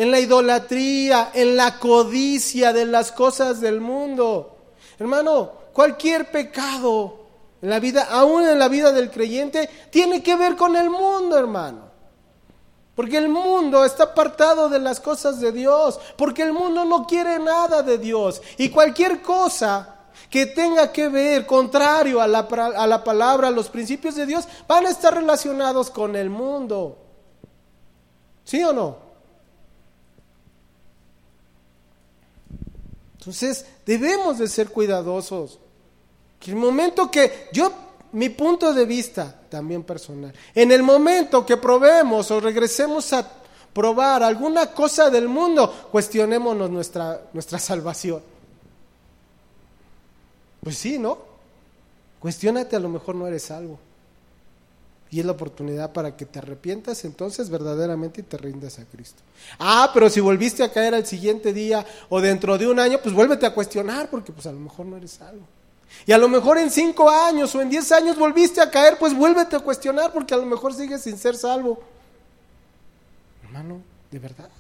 [0.00, 4.56] en la idolatría, en la codicia de las cosas del mundo.
[4.98, 7.26] Hermano, cualquier pecado
[7.60, 11.36] en la vida, aún en la vida del creyente, tiene que ver con el mundo,
[11.36, 11.89] hermano.
[13.00, 17.38] Porque el mundo está apartado de las cosas de Dios, porque el mundo no quiere
[17.38, 18.42] nada de Dios.
[18.58, 23.70] Y cualquier cosa que tenga que ver contrario a la, a la palabra, a los
[23.70, 26.98] principios de Dios, van a estar relacionados con el mundo.
[28.44, 28.98] ¿Sí o no?
[33.18, 35.58] Entonces, debemos de ser cuidadosos.
[36.38, 37.72] Que el momento que yo,
[38.12, 43.27] mi punto de vista también personal, en el momento que probemos o regresemos a
[43.73, 48.23] probar alguna cosa del mundo, cuestionémonos nuestra, nuestra salvación.
[50.62, 51.18] Pues sí, ¿no?
[52.18, 53.79] Cuestiónate, a lo mejor no eres salvo.
[55.12, 59.23] Y es la oportunidad para que te arrepientas entonces verdaderamente y te rindas a Cristo.
[59.59, 63.14] Ah, pero si volviste a caer al siguiente día o dentro de un año, pues
[63.14, 65.46] vuélvete a cuestionar porque pues a lo mejor no eres salvo.
[66.07, 69.14] Y a lo mejor en cinco años o en diez años volviste a caer, pues
[69.14, 71.81] vuélvete a cuestionar porque a lo mejor sigues sin ser salvo.
[73.44, 74.50] Hermano, de verdad.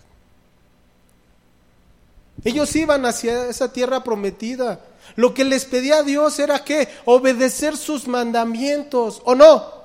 [2.44, 4.80] Ellos iban hacia esa tierra prometida.
[5.16, 9.80] Lo que les pedía a Dios era que obedecer sus mandamientos, ¿o no?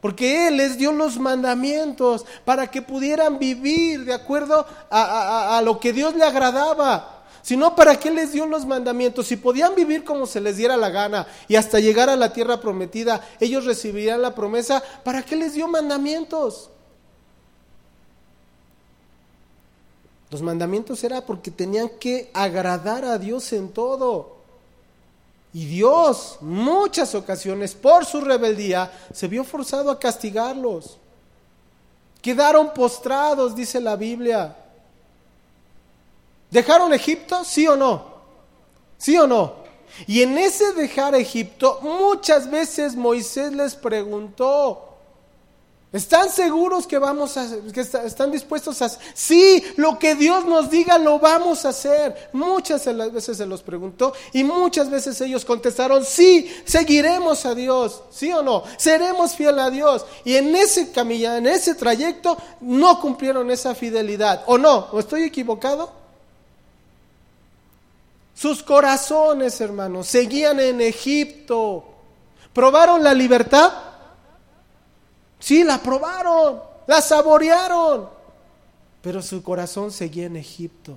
[0.00, 5.78] Porque Él les dio los mandamientos para que pudieran vivir de acuerdo a, a, lo
[5.78, 7.19] que Dios le agradaba.
[7.42, 9.26] Si no, ¿para qué les dio los mandamientos?
[9.26, 12.60] Si podían vivir como se les diera la gana y hasta llegar a la tierra
[12.60, 16.70] prometida, ellos recibirían la promesa, ¿para qué les dio mandamientos?
[20.30, 24.36] Los mandamientos era porque tenían que agradar a Dios en todo.
[25.52, 30.98] Y Dios, muchas ocasiones, por su rebeldía, se vio forzado a castigarlos.
[32.22, 34.56] Quedaron postrados, dice la Biblia.
[36.50, 37.44] ¿Dejaron Egipto?
[37.44, 38.04] ¿Sí o no?
[38.98, 39.54] ¿Sí o no?
[40.06, 44.90] Y en ese dejar Egipto, muchas veces Moisés les preguntó,
[45.92, 50.98] ¿Están seguros que vamos a que están dispuestos a sí, lo que Dios nos diga
[50.98, 52.30] lo vamos a hacer?
[52.32, 58.32] Muchas veces se los preguntó y muchas veces ellos contestaron, "Sí, seguiremos a Dios." ¿Sí
[58.32, 58.62] o no?
[58.76, 60.06] Seremos fiel a Dios.
[60.24, 64.44] Y en ese camino, en ese trayecto no cumplieron esa fidelidad.
[64.46, 64.90] ¿O no?
[64.92, 65.99] ¿O estoy equivocado?
[68.40, 71.84] Sus corazones, hermanos, seguían en Egipto.
[72.54, 73.70] ¿Probaron la libertad?
[75.38, 78.08] Sí, la probaron, la saborearon,
[79.02, 80.96] pero su corazón seguía en Egipto.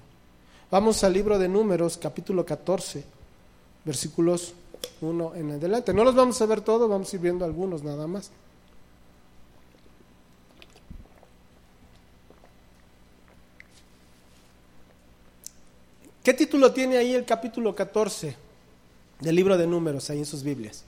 [0.71, 3.03] Vamos al libro de Números, capítulo 14,
[3.84, 4.53] versículos
[5.01, 5.93] 1 en adelante.
[5.93, 8.32] No los vamos a ver todos, vamos a ir viendo algunos nada más.
[16.23, 18.33] ¿Qué título tiene ahí el capítulo 14
[19.19, 20.86] del libro de Números, ahí en sus Biblias?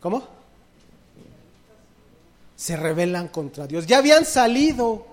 [0.00, 0.22] ¿Cómo?
[2.54, 3.86] Se rebelan contra Dios.
[3.86, 5.04] Ya habían salido,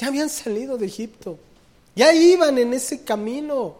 [0.00, 1.38] ya habían salido de Egipto,
[1.94, 3.76] ya iban en ese camino,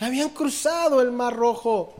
[0.00, 1.92] ya habían cruzado el Mar Rojo.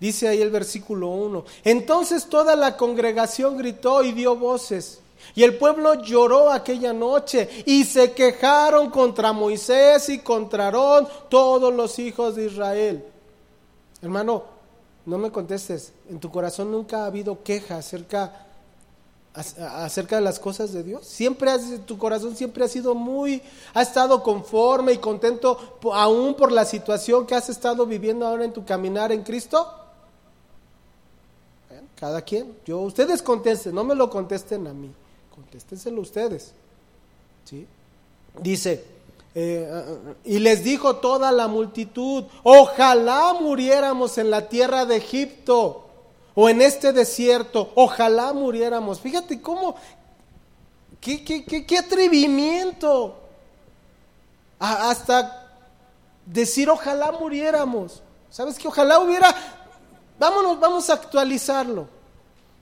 [0.00, 1.44] Dice ahí el versículo 1.
[1.64, 4.99] Entonces toda la congregación gritó y dio voces.
[5.34, 11.72] Y el pueblo lloró aquella noche y se quejaron contra Moisés y contra Aarón todos
[11.72, 13.04] los hijos de Israel.
[14.02, 14.44] Hermano,
[15.06, 18.46] no me contestes, en tu corazón nunca ha habido queja acerca,
[19.34, 21.06] acerca de las cosas de Dios.
[21.06, 23.42] Siempre has, tu corazón siempre ha sido muy,
[23.74, 28.52] ha estado conforme y contento aún por la situación que has estado viviendo ahora en
[28.52, 29.76] tu caminar en Cristo.
[31.96, 34.90] cada quien, yo, ustedes contesten, no me lo contesten a mí,
[35.40, 36.52] contéstenselo ustedes.
[37.44, 37.66] ¿sí?
[38.40, 38.84] Dice,
[39.34, 39.68] eh,
[40.24, 45.86] y les dijo toda la multitud, ojalá muriéramos en la tierra de Egipto
[46.34, 49.00] o en este desierto, ojalá muriéramos.
[49.00, 49.76] Fíjate cómo,
[51.00, 53.16] qué, qué, qué, atrevimiento.
[54.58, 55.48] hasta
[56.26, 58.02] decir ojalá muriéramos.
[58.30, 59.34] ¿Sabes que Ojalá hubiera,
[60.18, 61.88] vámonos, vamos a actualizarlo.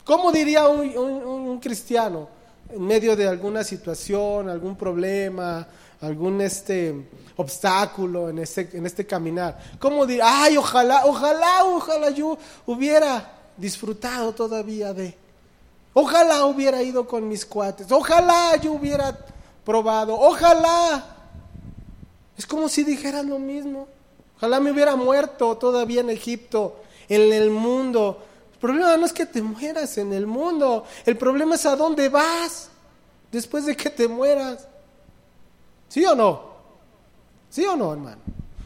[0.05, 2.38] ¿Cómo diría un cristiano
[2.71, 5.67] en medio de alguna situación, algún problema?
[6.01, 6.95] algún este
[7.37, 9.59] obstáculo en este, en este caminar.
[9.79, 15.17] ¿Cómo dirá, ay, ojalá, ojalá, ojalá yo hubiera disfrutado todavía de,
[15.93, 19.17] ojalá hubiera ido con mis cuates, ojalá yo hubiera
[19.65, 21.17] probado, ojalá.
[22.37, 23.89] Es como si dijeran lo mismo.
[24.37, 26.77] Ojalá me hubiera muerto todavía en Egipto,
[27.09, 28.23] en el mundo.
[28.59, 32.09] El problema no es que te mueras en el mundo, el problema es a dónde
[32.09, 32.71] vas
[33.31, 34.66] después de que te mueras.
[35.88, 36.42] ¿Sí o no?
[37.49, 38.21] ¿Sí o no, hermano?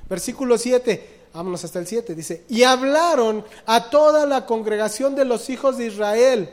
[0.09, 5.51] Versículo 7, vámonos hasta el 7, dice, y hablaron a toda la congregación de los
[5.51, 6.49] hijos de Israel,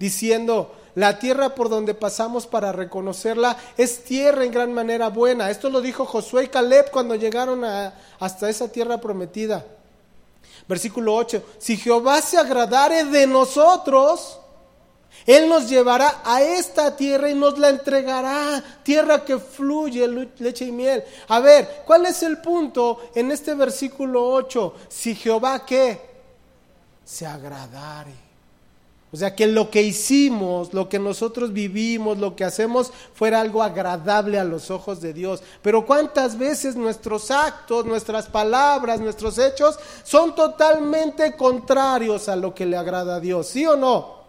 [0.00, 5.50] diciendo, la tierra por donde pasamos para reconocerla es tierra en gran manera buena.
[5.50, 9.64] Esto lo dijo Josué y Caleb cuando llegaron a, hasta esa tierra prometida.
[10.68, 14.38] Versículo 8, si Jehová se agradare de nosotros,
[15.26, 20.06] él nos llevará a esta tierra y nos la entregará, tierra que fluye
[20.38, 21.04] leche y miel.
[21.28, 24.74] A ver, ¿cuál es el punto en este versículo 8?
[24.88, 26.00] Si Jehová qué?
[27.04, 28.31] Se agradare.
[29.12, 33.62] O sea, que lo que hicimos, lo que nosotros vivimos, lo que hacemos fuera algo
[33.62, 35.42] agradable a los ojos de Dios.
[35.60, 42.64] Pero cuántas veces nuestros actos, nuestras palabras, nuestros hechos son totalmente contrarios a lo que
[42.64, 44.22] le agrada a Dios, ¿sí o no?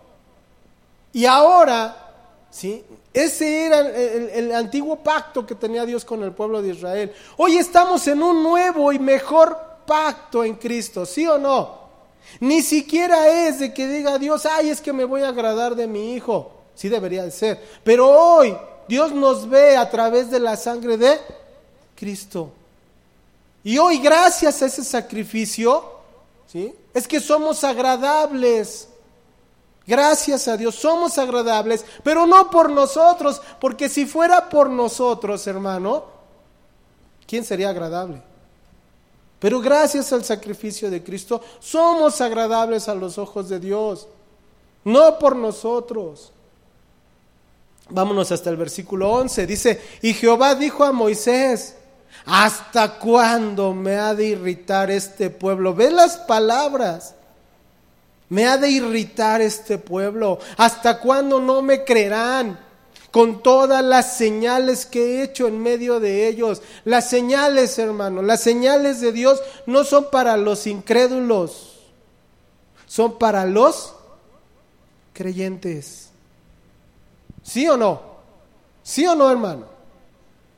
[1.13, 2.15] Y ahora,
[2.49, 2.83] ¿sí?
[3.13, 7.13] Ese era el, el, antiguo pacto que tenía Dios con el pueblo de Israel.
[7.37, 9.57] Hoy estamos en un nuevo y mejor
[9.87, 11.82] pacto en Cristo, ¿sí o no?
[12.39, 15.87] Ni siquiera es de que diga Dios, ay, es que me voy a agradar de
[15.87, 16.51] mi hijo.
[16.75, 17.61] Sí debería de ser.
[17.83, 18.55] Pero hoy
[18.87, 21.19] Dios nos ve a través de la sangre de
[21.95, 22.51] Cristo.
[23.63, 25.83] Y hoy, gracias a ese sacrificio,
[26.47, 26.73] ¿sí?
[26.93, 28.89] es que somos agradables.
[29.85, 36.05] Gracias a Dios, somos agradables, pero no por nosotros, porque si fuera por nosotros, hermano,
[37.27, 38.21] ¿quién sería agradable?
[39.43, 44.07] Pero gracias al sacrificio de Cristo somos agradables a los ojos de Dios,
[44.85, 46.31] no por nosotros.
[47.89, 49.45] Vámonos hasta el versículo 11.
[49.45, 51.75] Dice, y Jehová dijo a Moisés,
[52.25, 55.73] ¿hasta cuándo me ha de irritar este pueblo?
[55.73, 57.13] Ve las palabras.
[58.29, 60.39] Me ha de irritar este pueblo.
[60.55, 62.62] ¿Hasta cuándo no me creerán?
[63.13, 66.63] Con todas las señales que he hecho en medio de ellos.
[66.83, 71.73] Las señales, hermano, las señales de Dios no son para los incrédulos,
[72.87, 73.93] son para los
[75.13, 76.09] creyentes.
[77.43, 78.01] ¿Sí o no?
[78.81, 79.67] ¿Sí o no, hermano?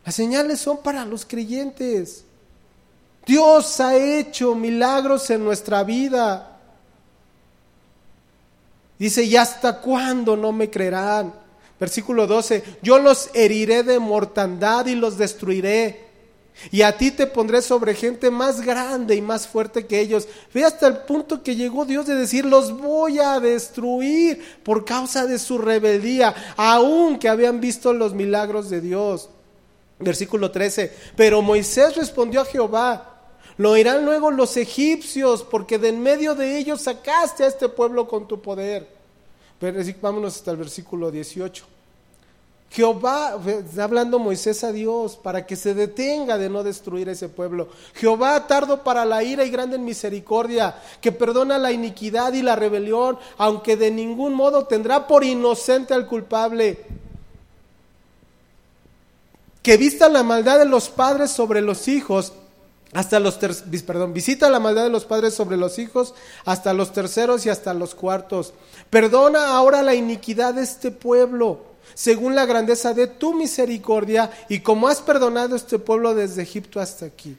[0.06, 2.24] Las señales son para los creyentes.
[3.26, 6.58] Dios ha hecho milagros en nuestra vida.
[8.98, 11.44] Dice, ¿y hasta cuándo no me creerán?
[11.80, 16.06] Versículo 12, yo los heriré de mortandad y los destruiré.
[16.72, 20.28] Y a ti te pondré sobre gente más grande y más fuerte que ellos.
[20.54, 25.26] Ve hasta el punto que llegó Dios de decir, los voy a destruir por causa
[25.26, 29.30] de su rebeldía, aun que habían visto los milagros de Dios.
[30.00, 33.16] Versículo 13, pero Moisés respondió a Jehová,
[33.58, 38.08] lo oirán luego los egipcios, porque de en medio de ellos sacaste a este pueblo
[38.08, 38.95] con tu poder.
[40.02, 41.66] Vámonos hasta el versículo 18.
[42.72, 47.70] Jehová, está hablando Moisés a Dios para que se detenga de no destruir ese pueblo.
[47.94, 52.58] Jehová tardo para la ira y grande en misericordia, que perdona la iniquidad y la
[52.58, 56.80] rebelión, aunque de ningún modo tendrá por inocente al culpable.
[59.64, 62.34] Que vista la maldad de los padres sobre los hijos
[62.94, 66.14] hasta los perdón, visita la maldad de los padres sobre los hijos,
[66.46, 68.54] hasta los terceros y hasta los cuartos.
[68.90, 71.60] Perdona ahora la iniquidad de este pueblo,
[71.94, 77.06] según la grandeza de tu misericordia, y como has perdonado este pueblo desde Egipto hasta
[77.06, 77.38] aquí.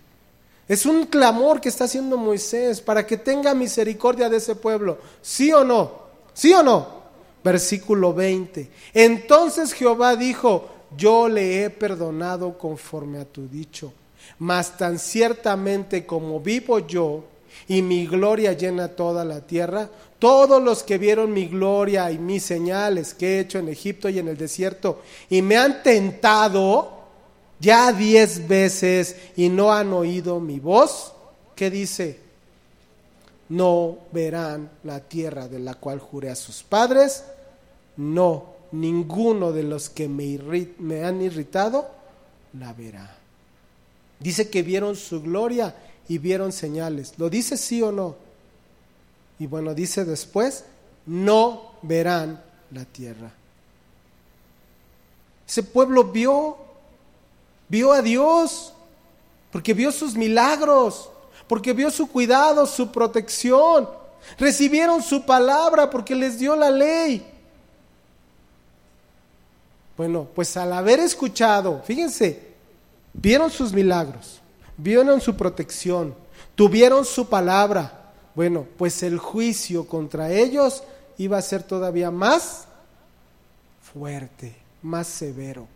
[0.69, 4.99] Es un clamor que está haciendo Moisés para que tenga misericordia de ese pueblo.
[5.23, 6.07] ¿Sí o no?
[6.35, 6.97] ¿Sí o no?
[7.45, 8.69] Versículo 20.
[8.93, 13.93] Entonces Jehová dijo, yo le he perdonado conforme a tu dicho
[14.39, 17.25] mas tan ciertamente como vivo yo
[17.69, 22.43] y mi gloria llena toda la tierra, todos los que vieron mi gloria y mis
[22.43, 26.97] señales que he hecho en Egipto y en el desierto y me han tentado
[27.59, 31.13] ya diez veces y no han oído mi voz,
[31.55, 32.21] ¿qué dice?
[33.49, 37.25] No verán la tierra de la cual juré a sus padres,
[37.97, 40.39] no, ninguno de los que me,
[40.79, 41.89] me han irritado
[42.59, 43.16] la verá.
[44.19, 45.75] Dice que vieron su gloria
[46.09, 47.15] y vieron señales.
[47.19, 48.17] ¿Lo dice sí o no?
[49.39, 50.65] Y bueno, dice después,
[51.05, 53.33] no verán la tierra.
[55.47, 56.57] Ese pueblo vio,
[57.69, 58.73] vio a Dios,
[59.53, 61.11] porque vio sus milagros,
[61.47, 63.89] porque vio su cuidado, su protección.
[64.39, 67.25] Recibieron su palabra porque les dio la ley.
[69.97, 72.56] Bueno, pues al haber escuchado, fíjense,
[73.19, 74.41] Vieron sus milagros,
[74.77, 76.15] vieron su protección,
[76.55, 78.13] tuvieron su palabra.
[78.35, 80.83] Bueno, pues el juicio contra ellos
[81.17, 82.67] iba a ser todavía más
[83.81, 85.67] fuerte, más severo.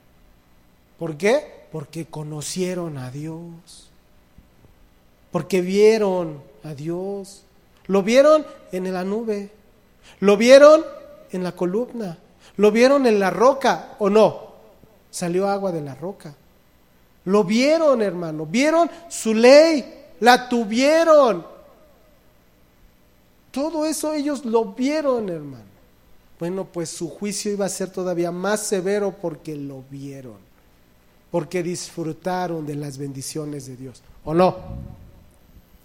[0.98, 1.64] ¿Por qué?
[1.72, 3.88] Porque conocieron a Dios.
[5.32, 7.44] Porque vieron a Dios.
[7.86, 9.50] Lo vieron en la nube.
[10.20, 10.84] Lo vieron
[11.32, 12.18] en la columna.
[12.56, 14.50] Lo vieron en la roca o no.
[15.10, 16.34] Salió agua de la roca.
[17.30, 18.44] Lo vieron, hermano.
[18.44, 19.84] Vieron su ley.
[20.18, 21.46] La tuvieron.
[23.52, 25.70] Todo eso ellos lo vieron, hermano.
[26.40, 30.38] Bueno, pues su juicio iba a ser todavía más severo porque lo vieron.
[31.30, 34.02] Porque disfrutaron de las bendiciones de Dios.
[34.24, 34.56] ¿O no?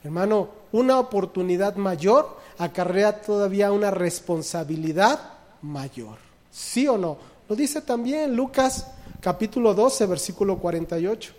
[0.04, 5.20] Hermano, una oportunidad mayor acarrea todavía una responsabilidad
[5.62, 6.18] mayor.
[6.52, 7.18] ¿Sí o no?
[7.48, 8.88] Lo dice también Lucas
[9.26, 11.34] capítulo 12, versículo 48.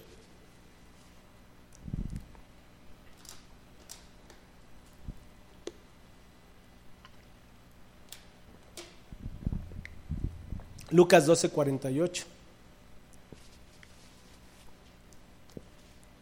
[10.91, 12.25] Lucas 12, 48.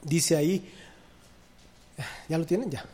[0.02, 0.70] Dice ahí,
[2.28, 2.70] ¿ya lo tienen?
[2.70, 2.84] Ya.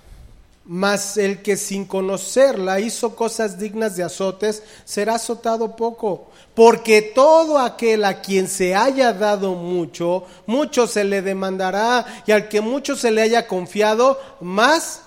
[0.65, 6.31] Mas el que sin conocerla hizo cosas dignas de azotes, será azotado poco.
[6.55, 12.49] Porque todo aquel a quien se haya dado mucho, mucho se le demandará, y al
[12.49, 15.03] que mucho se le haya confiado, más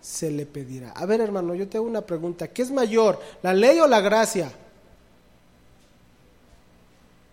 [0.00, 0.92] se le pedirá.
[0.92, 2.48] A ver, hermano, yo te hago una pregunta.
[2.48, 4.52] ¿Qué es mayor, la ley o la gracia?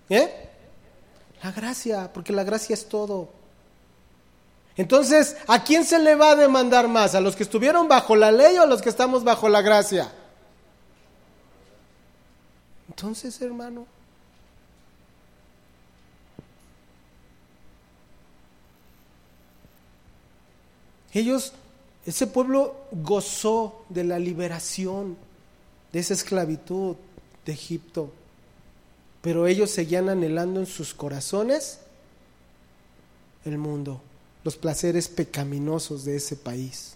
[0.09, 0.49] ¿Eh?
[1.43, 3.40] La gracia, porque la gracia es todo.
[4.81, 7.13] Entonces, ¿a quién se le va a demandar más?
[7.13, 10.11] ¿A los que estuvieron bajo la ley o a los que estamos bajo la gracia?
[12.89, 13.85] Entonces, hermano,
[21.13, 21.53] ellos,
[22.07, 25.15] ese pueblo gozó de la liberación
[25.93, 26.95] de esa esclavitud
[27.45, 28.11] de Egipto,
[29.21, 31.81] pero ellos seguían anhelando en sus corazones
[33.45, 34.01] el mundo
[34.43, 36.95] los placeres pecaminosos de ese país.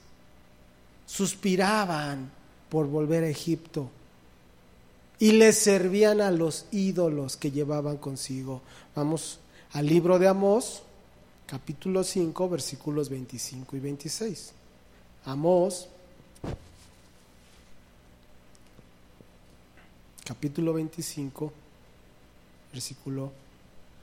[1.05, 2.31] Suspiraban
[2.69, 3.89] por volver a Egipto
[5.19, 8.61] y les servían a los ídolos que llevaban consigo.
[8.95, 9.39] Vamos
[9.73, 10.81] al libro de Amós,
[11.45, 14.51] capítulo 5, versículos 25 y 26.
[15.25, 15.87] Amós,
[20.23, 21.53] capítulo 25,
[22.73, 23.31] versículo,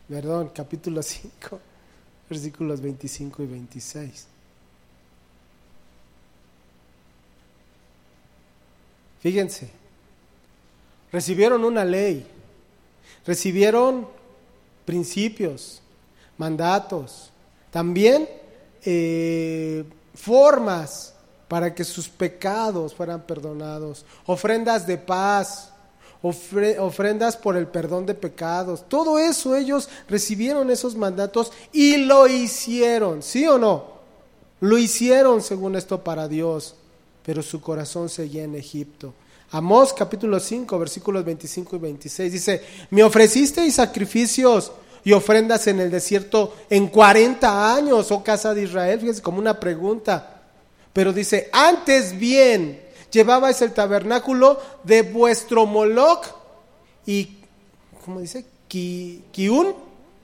[0.08, 1.71] perdón, capítulo 5
[2.28, 4.26] versículos 25 y 26.
[9.20, 9.70] Fíjense,
[11.12, 12.26] recibieron una ley,
[13.24, 14.08] recibieron
[14.84, 15.80] principios,
[16.38, 17.30] mandatos,
[17.70, 18.28] también
[18.84, 21.14] eh, formas
[21.46, 25.71] para que sus pecados fueran perdonados, ofrendas de paz,
[26.22, 28.84] ofrendas por el perdón de pecados.
[28.88, 33.92] Todo eso ellos recibieron esos mandatos y lo hicieron, ¿sí o no?
[34.60, 36.76] Lo hicieron según esto para Dios,
[37.24, 39.12] pero su corazón seguía en Egipto.
[39.50, 44.72] Amós capítulo 5 versículos 25 y 26 dice, me ofrecisteis sacrificios
[45.04, 49.58] y ofrendas en el desierto en 40 años, oh casa de Israel, fíjense como una
[49.58, 50.42] pregunta,
[50.92, 52.80] pero dice, antes bien
[53.12, 56.26] llevabais el tabernáculo de vuestro Moloch
[57.06, 57.36] y,
[58.04, 58.44] ¿cómo dice?
[58.68, 59.74] Kiun,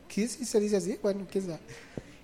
[0.08, 0.98] ¿qué se dice así?
[1.02, 1.60] Bueno, ¿qué sabe?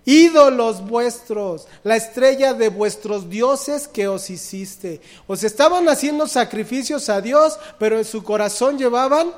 [0.07, 5.01] Ídolos vuestros, la estrella de vuestros dioses que os hiciste.
[5.27, 9.33] Os estaban haciendo sacrificios a Dios, pero en su corazón llevaban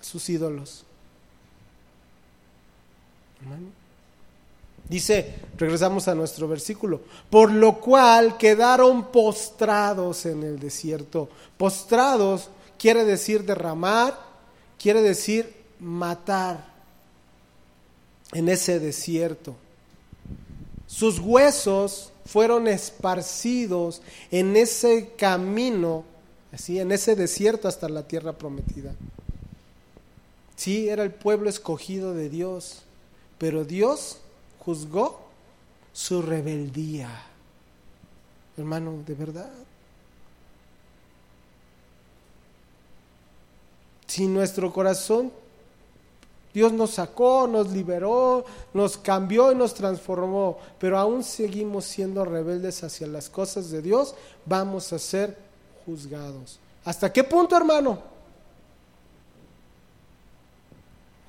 [0.00, 0.84] sus ídolos.
[3.40, 3.79] Hermano.
[4.90, 11.28] Dice, regresamos a nuestro versículo, por lo cual quedaron postrados en el desierto.
[11.56, 14.18] Postrados quiere decir derramar,
[14.80, 16.66] quiere decir matar
[18.32, 19.54] en ese desierto.
[20.88, 26.02] Sus huesos fueron esparcidos en ese camino,
[26.50, 28.92] así, en ese desierto hasta la tierra prometida.
[30.56, 32.82] Sí, era el pueblo escogido de Dios,
[33.38, 34.19] pero Dios
[34.64, 35.20] juzgó
[35.92, 37.10] su rebeldía.
[38.56, 39.50] Hermano, de verdad.
[44.06, 45.32] Si nuestro corazón,
[46.52, 48.44] Dios nos sacó, nos liberó,
[48.74, 54.14] nos cambió y nos transformó, pero aún seguimos siendo rebeldes hacia las cosas de Dios,
[54.44, 55.36] vamos a ser
[55.86, 56.58] juzgados.
[56.84, 58.02] ¿Hasta qué punto, hermano?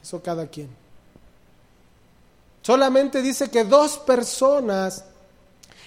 [0.01, 0.80] Eso cada quien.
[2.61, 5.05] Solamente dice que dos personas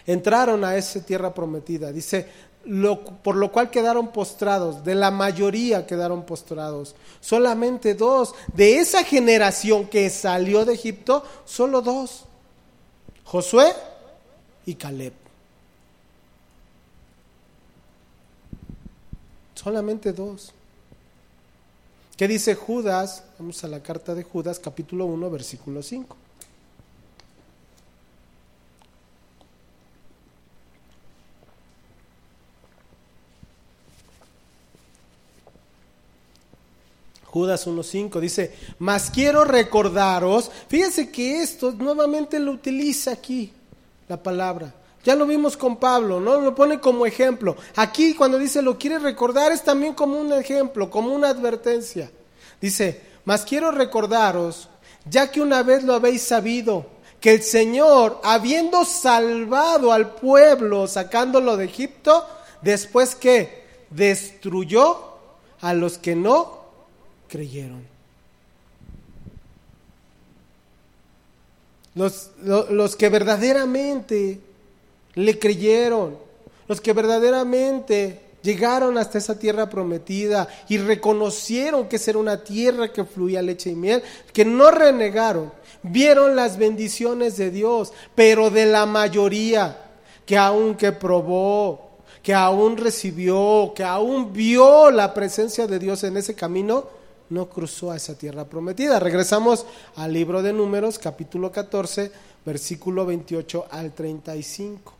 [0.06, 1.92] entraron a esa tierra prometida.
[1.92, 2.26] Dice,
[3.22, 6.94] por lo cual quedaron postrados, de la mayoría quedaron postrados.
[7.20, 8.34] Solamente dos.
[8.52, 12.24] De esa generación que salió de Egipto, solo dos.
[13.24, 13.72] Josué
[14.66, 15.12] y Caleb.
[19.54, 20.52] Solamente dos.
[22.16, 23.24] ¿Qué dice Judas?
[23.38, 26.23] Vamos a la carta de Judas, capítulo 1, versículo 5.
[37.34, 43.52] Judas 1.5 dice, mas quiero recordaros, fíjense que esto nuevamente lo utiliza aquí,
[44.06, 44.72] la palabra.
[45.02, 46.40] Ya lo vimos con Pablo, ¿no?
[46.40, 47.56] Lo pone como ejemplo.
[47.74, 52.08] Aquí cuando dice lo quiere recordar es también como un ejemplo, como una advertencia.
[52.60, 54.68] Dice, mas quiero recordaros,
[55.04, 56.86] ya que una vez lo habéis sabido,
[57.18, 62.28] que el Señor, habiendo salvado al pueblo, sacándolo de Egipto,
[62.62, 65.16] después que destruyó
[65.60, 66.63] a los que no
[67.28, 67.82] creyeron.
[71.94, 74.40] Los, los, que verdaderamente
[75.14, 76.18] le creyeron,
[76.66, 83.04] los que verdaderamente llegaron hasta esa tierra prometida y reconocieron que era una tierra que
[83.04, 84.02] fluía leche y miel,
[84.32, 85.52] que no renegaron,
[85.84, 89.84] vieron las bendiciones de Dios, pero de la mayoría
[90.26, 96.34] que aunque probó, que aún recibió, que aún vio la presencia de Dios en ese
[96.34, 96.88] camino,
[97.34, 99.00] no cruzó a esa tierra prometida.
[99.00, 99.66] Regresamos
[99.96, 102.10] al libro de Números, capítulo 14,
[102.46, 104.92] versículo 28 al 35.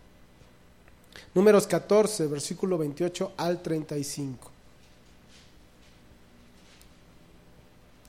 [1.35, 4.51] Números 14, versículo 28 al 35.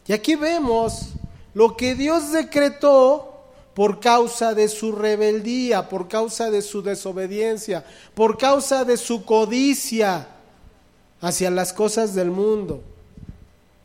[0.07, 1.09] Y aquí vemos
[1.53, 3.31] lo que Dios decretó
[3.73, 10.27] por causa de su rebeldía, por causa de su desobediencia, por causa de su codicia
[11.21, 12.81] hacia las cosas del mundo.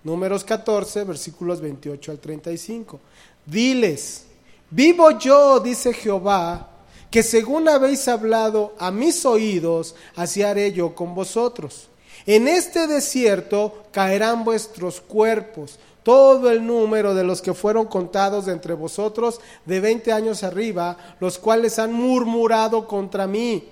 [0.03, 3.01] Números 14, versículos 28 al 35.
[3.45, 4.25] Diles,
[4.71, 6.69] vivo yo, dice Jehová,
[7.11, 11.89] que según habéis hablado a mis oídos, así haré yo con vosotros.
[12.27, 18.75] En este desierto caerán vuestros cuerpos, todo el número de los que fueron contados entre
[18.75, 23.69] vosotros de veinte años arriba, los cuales han murmurado contra mí.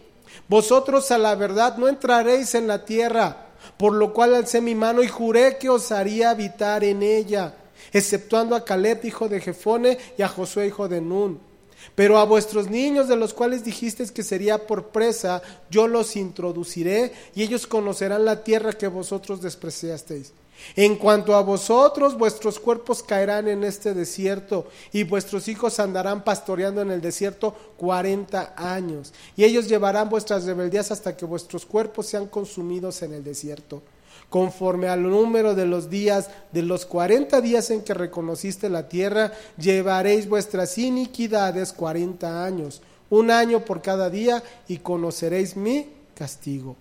[0.46, 5.02] Vosotros a la verdad no entraréis en la tierra, por lo cual alcé mi mano
[5.02, 7.54] y juré que os haría habitar en ella,
[7.92, 11.48] exceptuando a Caleb, hijo de Jefone, y a Josué, hijo de Nun
[11.94, 17.12] pero a vuestros niños de los cuales dijisteis que sería por presa, yo los introduciré
[17.34, 20.32] y ellos conocerán la tierra que vosotros despreciasteis.
[20.76, 26.82] En cuanto a vosotros, vuestros cuerpos caerán en este desierto y vuestros hijos andarán pastoreando
[26.82, 29.12] en el desierto cuarenta años.
[29.36, 33.82] Y ellos llevarán vuestras rebeldías hasta que vuestros cuerpos sean consumidos en el desierto
[34.28, 39.32] conforme al número de los días de los cuarenta días en que reconociste la tierra,
[39.56, 46.76] llevaréis vuestras iniquidades cuarenta años, un año por cada día, y conoceréis mi castigo.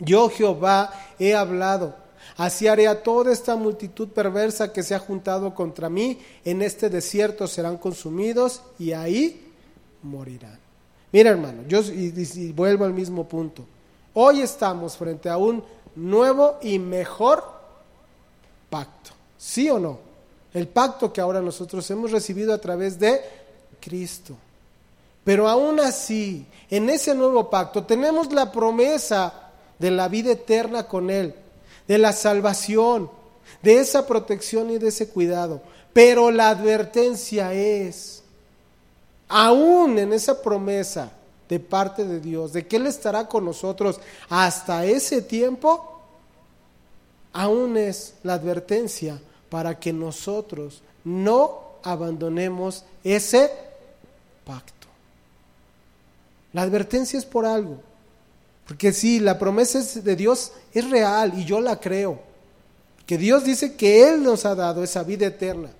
[0.00, 2.01] Yo Jehová he hablado.
[2.36, 6.88] Así haré a toda esta multitud perversa que se ha juntado contra mí, en este
[6.88, 9.52] desierto serán consumidos y ahí
[10.02, 10.58] morirán.
[11.12, 13.64] Mira hermano, yo y vuelvo al mismo punto.
[14.14, 15.62] Hoy estamos frente a un
[15.94, 17.44] nuevo y mejor
[18.70, 19.10] pacto.
[19.36, 19.98] ¿Sí o no?
[20.54, 23.20] El pacto que ahora nosotros hemos recibido a través de
[23.80, 24.36] Cristo.
[25.24, 31.10] Pero aún así, en ese nuevo pacto tenemos la promesa de la vida eterna con
[31.10, 31.34] Él,
[31.88, 33.10] de la salvación,
[33.62, 35.62] de esa protección y de ese cuidado.
[35.92, 38.22] Pero la advertencia es,
[39.28, 41.12] aún en esa promesa,
[41.48, 46.00] de parte de Dios, de que Él estará con nosotros hasta ese tiempo,
[47.32, 49.20] aún es la advertencia
[49.50, 53.50] para que nosotros no abandonemos ese
[54.46, 54.86] pacto.
[56.54, 57.82] La advertencia es por algo,
[58.66, 62.20] porque si la promesa de Dios es real y yo la creo,
[63.06, 65.70] que Dios dice que Él nos ha dado esa vida eterna.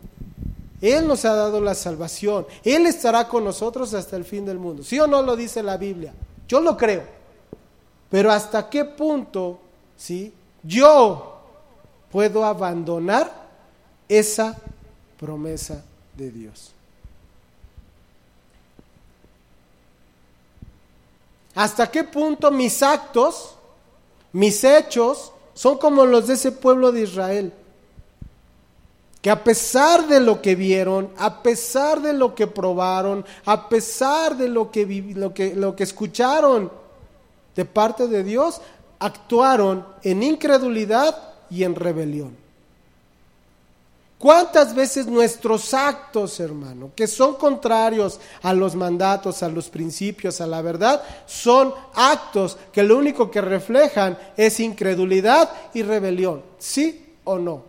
[0.81, 2.45] Él nos ha dado la salvación.
[2.65, 4.83] Él estará con nosotros hasta el fin del mundo.
[4.83, 6.13] ¿Sí o no lo dice la Biblia?
[6.49, 7.05] Yo lo creo.
[8.11, 9.61] Pero hasta qué punto,
[9.97, 10.35] ¿sí?
[10.65, 11.41] Yo
[12.11, 13.33] puedo abandonar
[14.09, 14.59] esa
[15.19, 15.85] promesa
[16.17, 16.72] de Dios.
[21.55, 23.57] ¿Hasta qué punto mis actos,
[24.33, 27.53] mis hechos, son como los de ese pueblo de Israel?
[29.23, 34.37] que a pesar de lo que vieron, a pesar de lo que probaron, a pesar
[34.37, 34.85] de lo que,
[35.15, 36.73] lo que, lo que escucharon
[37.55, 38.61] de parte de Dios,
[38.99, 41.17] actuaron en incredulidad
[41.51, 42.42] y en rebelión.
[44.23, 50.47] ¿Cuántas veces nuestros actos, hermano, que son contrarios a los mandatos, a los principios, a
[50.47, 56.41] la verdad, son actos que lo único que reflejan es incredulidad y rebelión?
[56.57, 57.65] ¿Sí o no?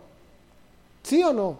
[1.02, 1.58] ¿Sí o no?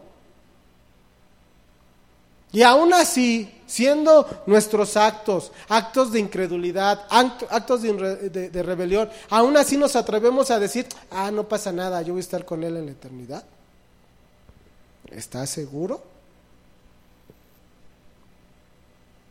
[2.53, 9.97] Y aún así, siendo nuestros actos, actos de incredulidad, actos de, rebelión, aún así nos
[9.97, 12.93] atrevemos a decir, ah, no pasa nada, yo voy a estar con Él en la
[12.93, 13.45] eternidad.
[15.15, 16.03] ¿Estás seguro?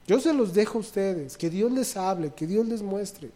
[0.07, 3.29] Yo se los dejo a ustedes, que Dios les hable, que Dios les muestre.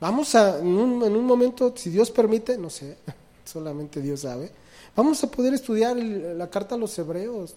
[0.00, 2.96] Vamos a, en un, en un momento, si Dios permite, no sé,
[3.44, 4.50] solamente Dios sabe,
[4.94, 7.54] vamos a poder estudiar la carta a los hebreos,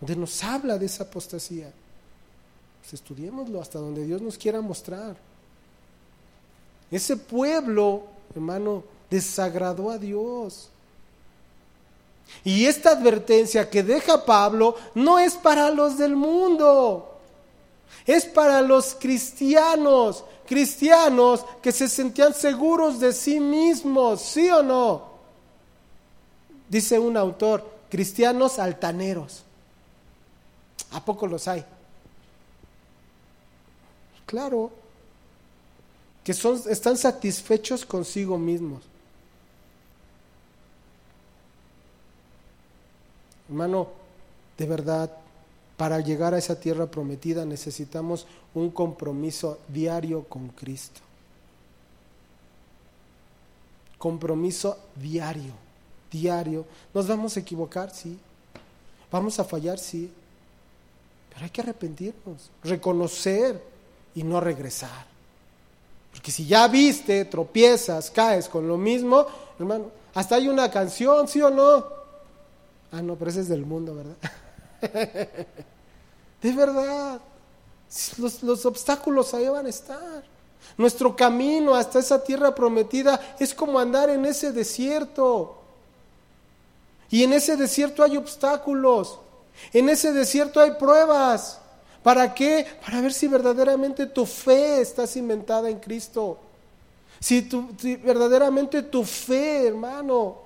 [0.00, 1.72] donde nos habla de esa apostasía.
[2.80, 5.16] Pues estudiémoslo hasta donde Dios nos quiera mostrar.
[6.90, 8.04] Ese pueblo,
[8.34, 10.71] hermano, desagradó a Dios.
[12.44, 17.18] Y esta advertencia que deja Pablo no es para los del mundo,
[18.06, 25.12] es para los cristianos, cristianos que se sentían seguros de sí mismos, ¿sí o no?
[26.68, 29.42] Dice un autor, cristianos altaneros.
[30.90, 31.64] ¿A poco los hay?
[34.26, 34.70] Claro,
[36.24, 38.82] que son, están satisfechos consigo mismos.
[43.52, 43.86] Hermano,
[44.56, 45.10] de verdad,
[45.76, 51.02] para llegar a esa tierra prometida necesitamos un compromiso diario con Cristo.
[53.98, 55.52] Compromiso diario,
[56.10, 56.64] diario.
[56.94, 57.94] ¿Nos vamos a equivocar?
[57.94, 58.18] Sí.
[59.10, 59.78] ¿Vamos a fallar?
[59.78, 60.10] Sí.
[61.28, 63.62] Pero hay que arrepentirnos, reconocer
[64.14, 65.04] y no regresar.
[66.10, 69.26] Porque si ya viste, tropiezas, caes con lo mismo,
[69.58, 72.01] hermano, hasta hay una canción, ¿sí o no?
[72.92, 74.16] Ah, no, pero ese es del mundo, ¿verdad?
[76.42, 77.20] de verdad.
[78.18, 80.22] Los, los obstáculos ahí van a estar.
[80.76, 85.58] Nuestro camino hasta esa tierra prometida es como andar en ese desierto.
[87.10, 89.18] Y en ese desierto hay obstáculos.
[89.72, 91.58] En ese desierto hay pruebas.
[92.02, 92.66] ¿Para qué?
[92.84, 96.38] Para ver si verdaderamente tu fe está cimentada en Cristo.
[97.20, 100.41] Si, tu, si verdaderamente tu fe, hermano,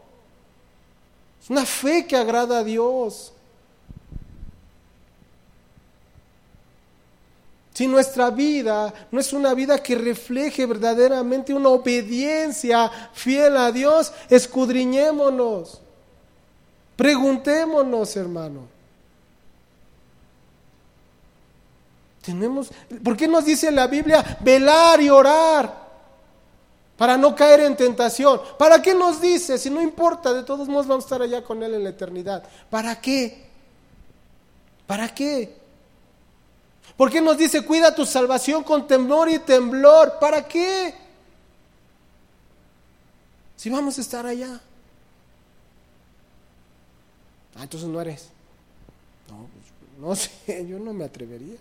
[1.48, 3.32] una fe que agrada a Dios.
[7.74, 14.12] Si nuestra vida no es una vida que refleje verdaderamente una obediencia fiel a Dios,
[14.30, 15.82] escudriñémonos.
[16.96, 18.66] Preguntémonos, hermano.
[22.22, 22.70] Tenemos,
[23.04, 25.85] ¿por qué nos dice la Biblia velar y orar?
[26.96, 28.40] Para no caer en tentación.
[28.58, 29.58] ¿Para qué nos dice?
[29.58, 32.42] Si no importa, de todos modos vamos a estar allá con Él en la eternidad.
[32.70, 33.46] ¿Para qué?
[34.86, 35.56] ¿Para qué?
[36.96, 40.18] ¿Por qué nos dice cuida tu salvación con temor y temblor?
[40.18, 40.94] ¿Para qué?
[43.56, 44.60] Si vamos a estar allá.
[47.56, 48.30] Ah, entonces no eres.
[49.28, 50.16] No, pues, no
[50.46, 51.56] sé, yo no me atrevería.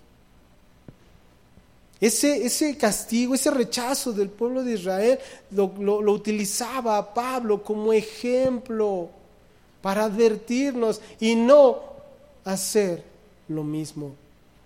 [1.99, 5.19] Ese, ese castigo, ese rechazo del pueblo de Israel
[5.51, 9.09] lo, lo, utilizaba Pablo como ejemplo
[9.81, 11.79] para advertirnos y no
[12.43, 13.03] hacer
[13.47, 14.13] lo mismo.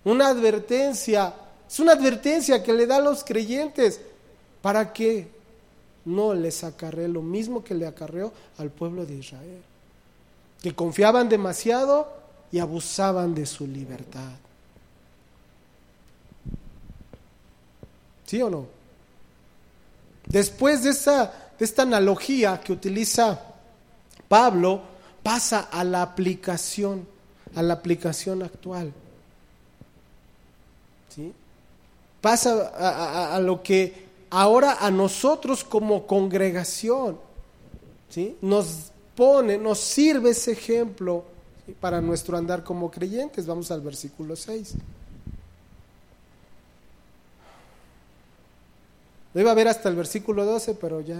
[0.04, 1.32] Una advertencia,
[1.68, 4.00] es una advertencia que le da a los creyentes
[4.60, 5.28] para que
[6.04, 9.62] no les acarree lo mismo que le acarreó al pueblo de Israel,
[10.62, 12.08] que confiaban demasiado
[12.50, 14.32] y abusaban de su libertad.
[18.30, 18.64] ¿Sí o no?
[20.28, 23.40] Después de, esa, de esta analogía que utiliza
[24.28, 24.82] Pablo,
[25.20, 27.08] pasa a la aplicación,
[27.56, 28.92] a la aplicación actual.
[31.08, 31.32] ¿Sí?
[32.20, 37.18] Pasa a, lo que ahora a nosotros como congregación
[38.10, 38.36] ¿sí?
[38.42, 41.24] nos pone, nos sirve ese ejemplo
[41.80, 43.44] para nuestro andar como creyentes.
[43.44, 44.76] Vamos al versículo 6.
[49.32, 51.18] Lo iba a ver hasta el versículo 12, pero ya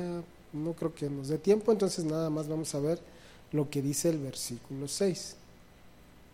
[0.53, 2.99] no creo que nos dé tiempo, entonces nada más vamos a ver
[3.53, 5.37] lo que dice el versículo 6.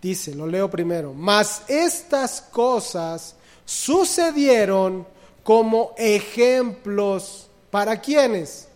[0.01, 5.07] Dice, lo leo primero, mas estas cosas sucedieron
[5.43, 7.49] como ejemplos.
[7.71, 8.69] ¿Para quiénes?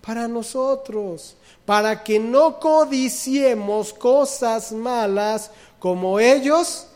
[0.00, 1.34] Para nosotros,
[1.66, 6.86] para que no codiciemos cosas malas como ellos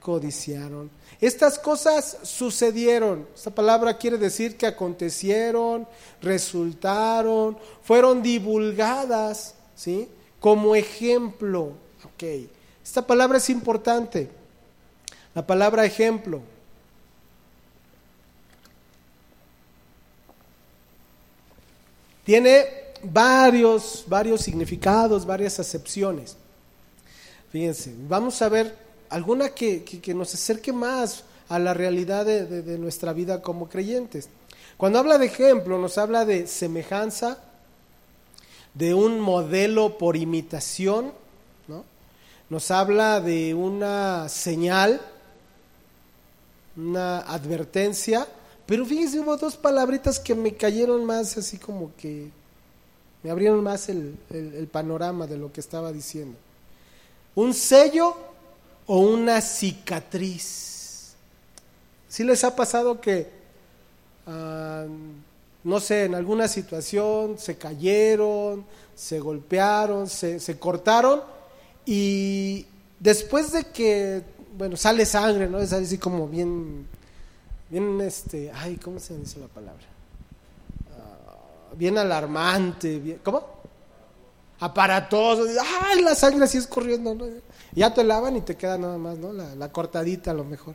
[0.00, 0.90] codiciaron.
[1.20, 3.28] Estas cosas sucedieron.
[3.34, 5.86] Esta palabra quiere decir que acontecieron,
[6.22, 10.08] resultaron, fueron divulgadas, ¿sí?
[10.40, 11.74] Como ejemplo.
[12.04, 12.48] Ok.
[12.82, 14.30] Esta palabra es importante.
[15.34, 16.40] La palabra ejemplo.
[22.24, 22.66] Tiene
[23.02, 26.36] varios, varios significados, varias acepciones.
[27.50, 33.42] Fíjense, vamos a ver alguna que, nos acerque más a la realidad de, nuestra vida
[33.42, 34.28] como creyentes.
[34.76, 37.38] Cuando habla de ejemplo, nos habla de semejanza,
[38.72, 41.12] de un modelo por imitación,
[42.48, 45.00] nos habla de una señal,
[46.76, 48.26] una advertencia,
[48.66, 52.28] pero fíjense, hubo dos palabritas que me cayeron más así como que
[53.22, 56.36] me abrieron más el, el panorama de lo que estaba diciendo.
[57.36, 58.29] Un sello
[58.92, 61.12] o una cicatriz.
[62.08, 63.30] ¿Sí les ha pasado que,
[64.26, 64.84] ah,
[65.62, 68.64] no sé, en alguna situación se cayeron,
[68.96, 71.22] se golpearon, se, se cortaron
[71.86, 72.66] y
[72.98, 74.24] después de que,
[74.58, 75.60] bueno, sale sangre, ¿no?
[75.60, 76.88] Es así como bien,
[77.68, 79.86] bien, este, ay, ¿cómo se dice la palabra?
[80.98, 83.46] Ah, bien alarmante, bien, ¿cómo?
[84.58, 85.44] Aparatoso,
[85.80, 87.26] ay, la sangre así escurriendo, ¿no?
[87.72, 89.32] Ya te lavan y te queda nada más, ¿no?
[89.32, 90.74] La, cortadita a lo mejor.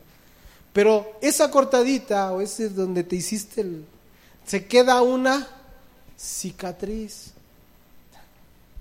[0.74, 3.86] Pero esa cortadita o ese donde te hiciste el...
[4.46, 5.48] Se queda una
[6.18, 7.32] cicatriz.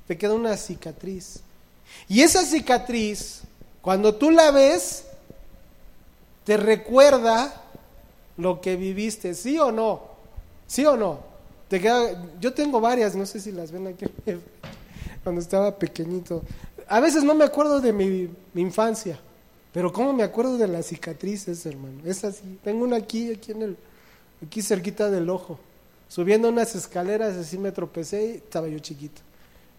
[0.06, 1.40] Te queda una cicatriz.
[2.08, 3.42] Y esa cicatriz,
[3.80, 5.04] cuando tú la ves,
[6.44, 7.62] te recuerda
[8.36, 10.02] lo que viviste, ¿sí o no?
[10.66, 11.20] ¿Sí o no?
[11.68, 14.06] Te queda, yo tengo varias, no sé si las ven aquí,
[15.24, 16.42] cuando estaba pequeñito
[16.88, 19.18] a veces no me acuerdo de mi, infancia,
[19.72, 22.00] pero cómo me acuerdo de las cicatrices, hermano.
[22.04, 22.58] Es así.
[22.62, 23.76] Tengo una aquí, aquí en el,
[24.44, 25.58] aquí cerquita del ojo.
[26.08, 29.22] Subiendo unas escaleras, así me tropecé y estaba yo chiquito.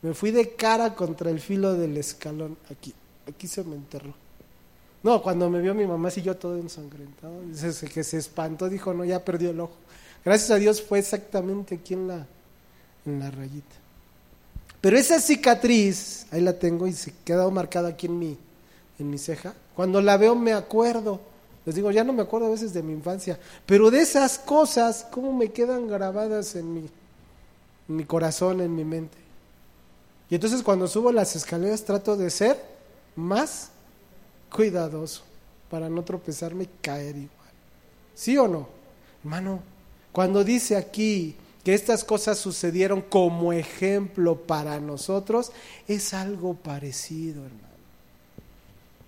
[0.02, 2.94] Me fui de cara contra el filo del escalón, aquí.
[3.28, 4.14] Aquí se me enterró.
[5.02, 7.42] No, cuando me vio mi mamá, sí yo todo ensangrentado.
[7.44, 9.76] Dice que se espantó, dijo, no, ya perdió el ojo.
[10.24, 12.28] Gracias a Dios fue exactamente aquí en la,
[13.06, 13.85] en la rayita.
[14.86, 18.38] Pero esa cicatriz, ahí la tengo y se quedado marcada aquí en mi,
[19.00, 19.56] en mi ceja.
[19.76, 21.22] Cuando la veo me acuerdo.
[21.66, 25.08] Les digo, ya no me acuerdo a veces de mi infancia, pero de esas cosas,
[25.10, 29.18] ¿cómo me quedan grabadas en mi, en mi corazón, en mi mente?
[30.30, 32.62] Y entonces cuando subo las escaleras trato de ser
[33.16, 33.72] más
[34.56, 35.24] cuidadoso
[35.68, 37.50] para no tropezarme y caer igual.
[38.14, 38.70] ¿Sí o no?
[39.24, 39.62] Hermano,
[40.12, 41.36] cuando dice aquí
[41.66, 45.52] que estas cosas sucedieron como ejemplo para nosotros,
[45.88, 47.66] es algo parecido, hermano.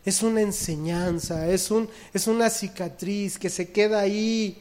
[0.03, 4.59] Es una enseñanza, es, un, es una cicatriz que se queda ahí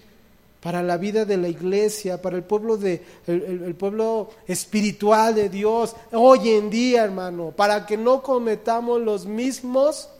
[0.60, 5.96] para la vida de la iglesia, para el pueblo, de, el pueblo espiritual de Dios,
[6.12, 10.10] hoy en día, hermano, para que no cometamos los mismos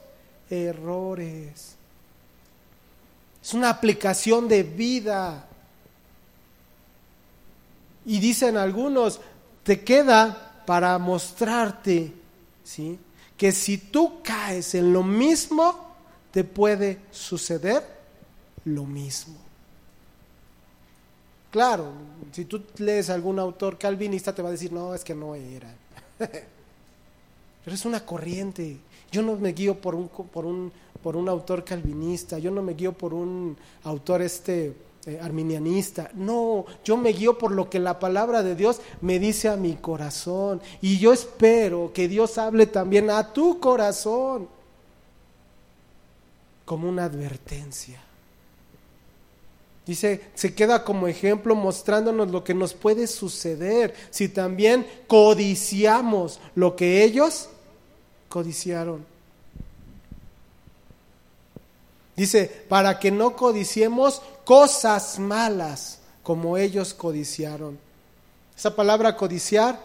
[0.48, 1.74] errores.
[3.44, 5.46] Es una aplicación de vida.
[8.06, 9.20] Y dicen algunos,
[9.62, 12.12] te queda para mostrarte,
[12.64, 12.98] ¿sí?
[13.36, 15.94] Que si tú caes en lo mismo,
[16.30, 17.82] te puede suceder
[18.64, 19.34] lo mismo.
[21.50, 21.92] Claro,
[22.32, 25.74] si tú lees algún autor calvinista te va a decir, no, es que no era.
[26.18, 28.76] Pero es una corriente.
[29.10, 32.74] Yo no me guío por un, por un, por un autor calvinista, yo no me
[32.74, 34.74] guío por un autor este
[35.06, 36.10] este, arminianista.
[36.14, 39.76] No, yo me guío por lo que la palabra de Dios me dice a mi
[39.76, 40.60] corazón.
[40.82, 44.48] Y yo espero que Dios hable también a tu corazón
[46.64, 48.02] como una advertencia.
[49.86, 56.74] Dice, se queda como ejemplo mostrándonos lo que nos puede suceder si también codiciamos lo
[56.74, 57.48] que ellos
[58.28, 59.06] codiciaron.
[62.16, 67.78] Dice, para que no codiciemos cosas malas como ellos codiciaron.
[68.56, 69.78] Esa palabra codiciar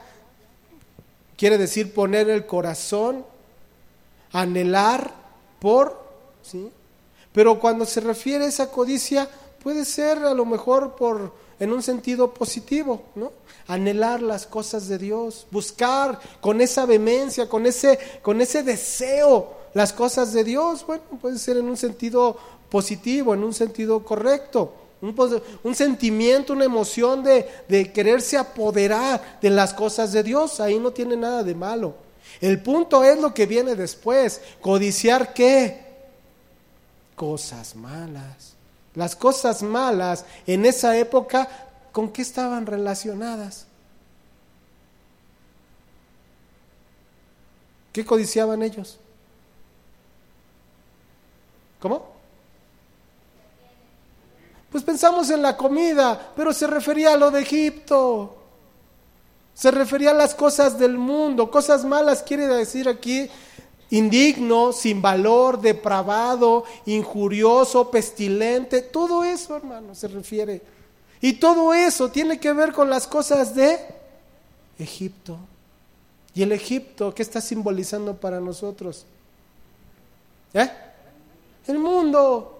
[1.36, 3.26] quiere decir poner el corazón,
[4.32, 5.12] anhelar
[5.59, 5.99] por,
[6.43, 6.72] ¿sí?
[7.34, 9.28] Pero cuando se refiere a esa codicia,
[9.64, 13.32] puede ser a lo mejor por en un sentido positivo, ¿no?
[13.66, 19.93] Anhelar las cosas de Dios, buscar con esa vehemencia, con ese, con ese deseo las
[19.93, 20.86] cosas de Dios.
[20.86, 22.38] Bueno, puede ser en un sentido
[22.69, 24.76] positivo, en un sentido correcto.
[25.01, 30.59] Un, sentimiento, una emoción de, de quererse apoderar de las cosas de Dios.
[30.59, 31.95] Ahí no tiene nada de malo.
[32.39, 34.41] El punto es lo que viene después.
[34.61, 35.86] Codiciar qué?
[37.15, 38.53] Cosas malas.
[38.93, 41.47] Las cosas malas en esa época,
[41.91, 43.65] ¿con qué estaban relacionadas?
[47.91, 48.99] ¿Qué codiciaban ellos?
[51.82, 52.06] ¿Cómo?
[54.72, 58.38] Pues pensamos en la comida, pero se refería a lo de Egipto.
[59.54, 63.30] Se refería a las cosas del mundo, cosas malas quiere decir aquí
[63.90, 70.62] indigno, sin valor, depravado, injurioso, pestilente, todo eso, hermano, se refiere.
[71.20, 73.78] Y todo eso tiene que ver con las cosas de
[74.80, 75.38] Egipto.
[76.34, 79.06] ¿Y el Egipto qué está simbolizando para nosotros?
[80.54, 80.70] ¿Eh?
[81.72, 82.57] El mundo.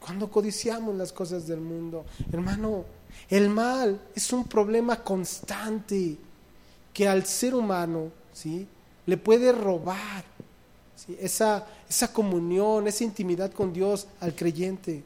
[0.00, 2.86] Cuando codiciamos las cosas del mundo, hermano,
[3.28, 6.16] el mal es un problema constante
[6.94, 8.66] que al ser humano, ¿sí?
[9.04, 10.24] Le puede robar
[11.18, 15.04] esa, esa comunión, esa intimidad con Dios al creyente.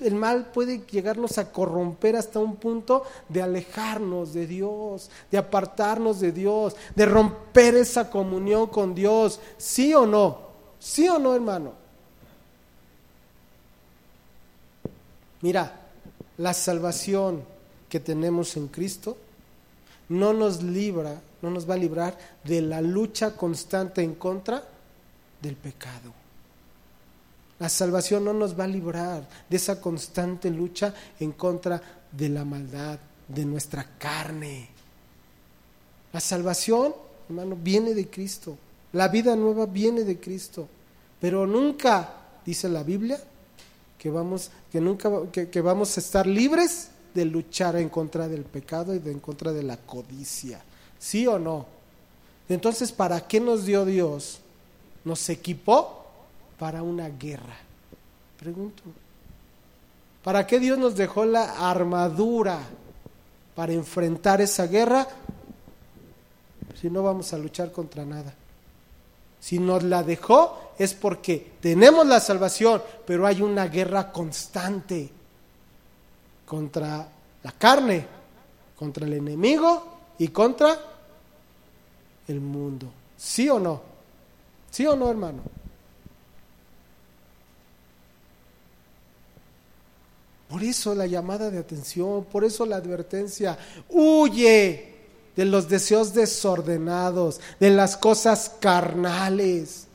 [0.00, 6.18] El mal puede llegarnos a corromper hasta un punto de alejarnos de Dios, de apartarnos
[6.18, 9.38] de Dios, de romper esa comunión con Dios.
[9.56, 10.48] ¿Sí o no?
[10.80, 11.72] ¿Sí o no, hermano?
[15.42, 15.80] Mira,
[16.38, 17.44] la salvación
[17.88, 19.16] que tenemos en Cristo
[20.08, 24.64] no nos libra, no nos va a librar de la lucha constante en contra
[25.40, 26.12] del pecado.
[27.58, 31.80] La salvación no nos va a librar de esa constante lucha en contra
[32.12, 34.68] de la maldad, de nuestra carne.
[36.12, 36.94] La salvación,
[37.28, 38.56] hermano, viene de Cristo.
[38.92, 40.68] La vida nueva viene de Cristo.
[41.20, 42.14] Pero nunca,
[42.46, 43.20] dice la Biblia,
[43.98, 48.94] que vamos, que nunca, que, vamos a estar libres de luchar en contra del pecado
[48.94, 50.62] y de en contra de la codicia.
[50.98, 51.66] ¿Sí o no?
[52.48, 54.40] Entonces, ¿para qué nos dio Dios
[55.04, 55.97] nos equipó
[56.58, 57.56] para una guerra.
[58.38, 58.82] Pregunto,
[60.22, 62.60] ¿para qué Dios nos dejó la armadura
[63.54, 65.06] para enfrentar esa guerra
[66.80, 68.34] si no vamos a luchar contra nada?
[69.40, 75.10] Si nos la dejó es porque tenemos la salvación, pero hay una guerra constante
[76.44, 77.08] contra
[77.42, 78.06] la carne,
[78.76, 80.76] contra el enemigo y contra
[82.26, 82.86] el mundo.
[83.16, 83.80] ¿Sí o no?
[84.70, 85.42] ¿Sí o no, hermano?
[90.48, 93.58] Por eso la llamada de atención, por eso la advertencia,
[93.90, 94.94] huye
[95.36, 99.86] de los deseos desordenados, de las cosas carnales.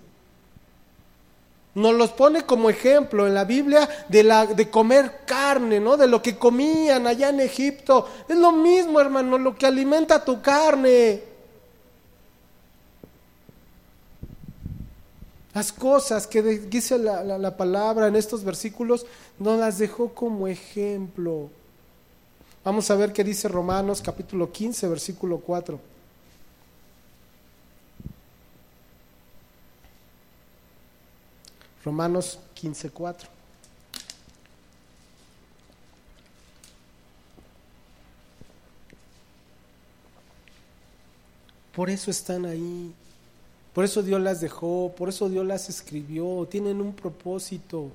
[1.75, 4.23] Nos los pone como ejemplo en la Biblia de,
[4.55, 5.97] de comer carne, ¿no?
[5.97, 8.07] De lo que comían allá en Egipto.
[8.27, 11.32] Es lo mismo, hermano, lo que alimenta tu carne.
[15.53, 19.05] Las cosas que dice la, palabra en estos versículos
[19.37, 21.49] nos las dejó como ejemplo.
[22.63, 25.79] Vamos a ver qué dice Romanos capítulo 15, versículo 4.
[31.85, 33.29] Romanos 15, 4.
[41.75, 42.93] Por eso están ahí.
[43.73, 47.89] Por eso Dios las dejó, por eso Dios las escribió, tienen un propósito.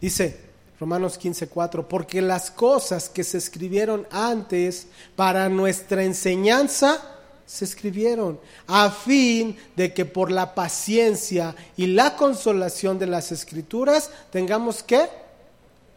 [0.00, 0.40] Dice
[0.80, 7.12] Romanos 15:4, porque las cosas que se escribieron antes para nuestra enseñanza
[7.46, 14.10] se escribieron a fin de que por la paciencia y la consolación de las escrituras
[14.32, 15.08] tengamos que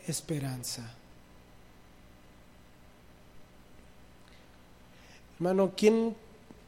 [0.08, 0.94] esperanza.
[5.38, 6.16] Hermano, ¿quién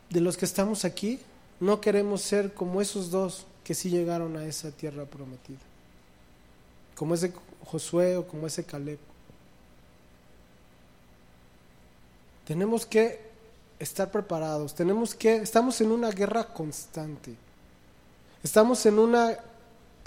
[0.10, 1.20] de los que estamos aquí
[1.62, 5.60] no queremos ser como esos dos que sí llegaron a esa tierra prometida.
[6.96, 7.32] Como ese
[7.64, 8.98] Josué o como ese Caleb.
[12.46, 13.22] Tenemos que
[13.78, 17.36] estar preparados, tenemos que estamos en una guerra constante.
[18.44, 19.38] Estamos en una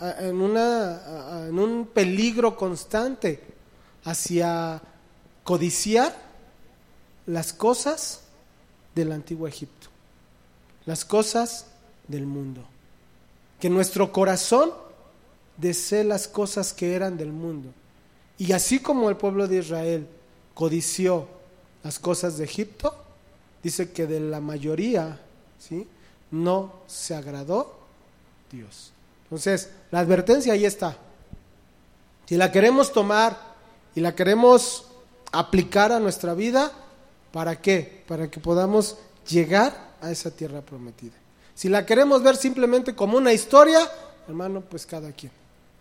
[0.00, 3.40] en una en un peligro constante
[4.02, 4.82] hacia
[5.44, 6.12] codiciar
[7.26, 8.22] las cosas
[8.96, 9.93] del antiguo Egipto
[10.87, 11.66] las cosas
[12.09, 12.62] del mundo.
[13.61, 14.72] Que nuestro corazón
[15.57, 17.70] desee las cosas que eran del mundo.
[18.39, 20.07] Y así como el pueblo de Israel
[20.55, 21.28] codició
[21.82, 22.95] las cosas de Egipto,
[23.62, 25.20] dice que de la mayoría
[25.59, 25.87] ¿sí?
[26.30, 27.78] no se agradó
[28.51, 28.93] Dios.
[29.24, 30.97] Entonces, la advertencia ahí está.
[32.26, 33.39] Si la queremos tomar
[33.95, 34.87] y la queremos
[35.32, 36.72] aplicar a nuestra vida,
[37.32, 38.05] ¿para qué?
[38.07, 38.97] Para que podamos
[39.28, 41.14] llegar a esa tierra prometida.
[41.55, 43.80] Si la queremos ver simplemente como una historia,
[44.28, 45.32] hermano, pues cada quien.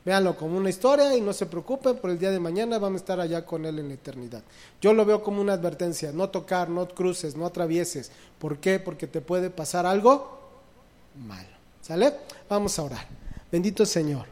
[0.06, 3.04] Véanlo como una historia y no se preocupen, por el día de mañana vamos a
[3.04, 4.44] estar allá con Él en la eternidad.
[4.82, 8.12] Yo lo veo como una advertencia, no tocar, no cruces, no atravieses.
[8.38, 8.80] ¿Por qué?
[8.80, 10.40] Porque te puede pasar algo
[11.16, 11.48] malo.
[11.82, 12.14] ¿Sale?
[12.50, 13.08] Vamos a orar.
[13.52, 14.26] Bendito Señor,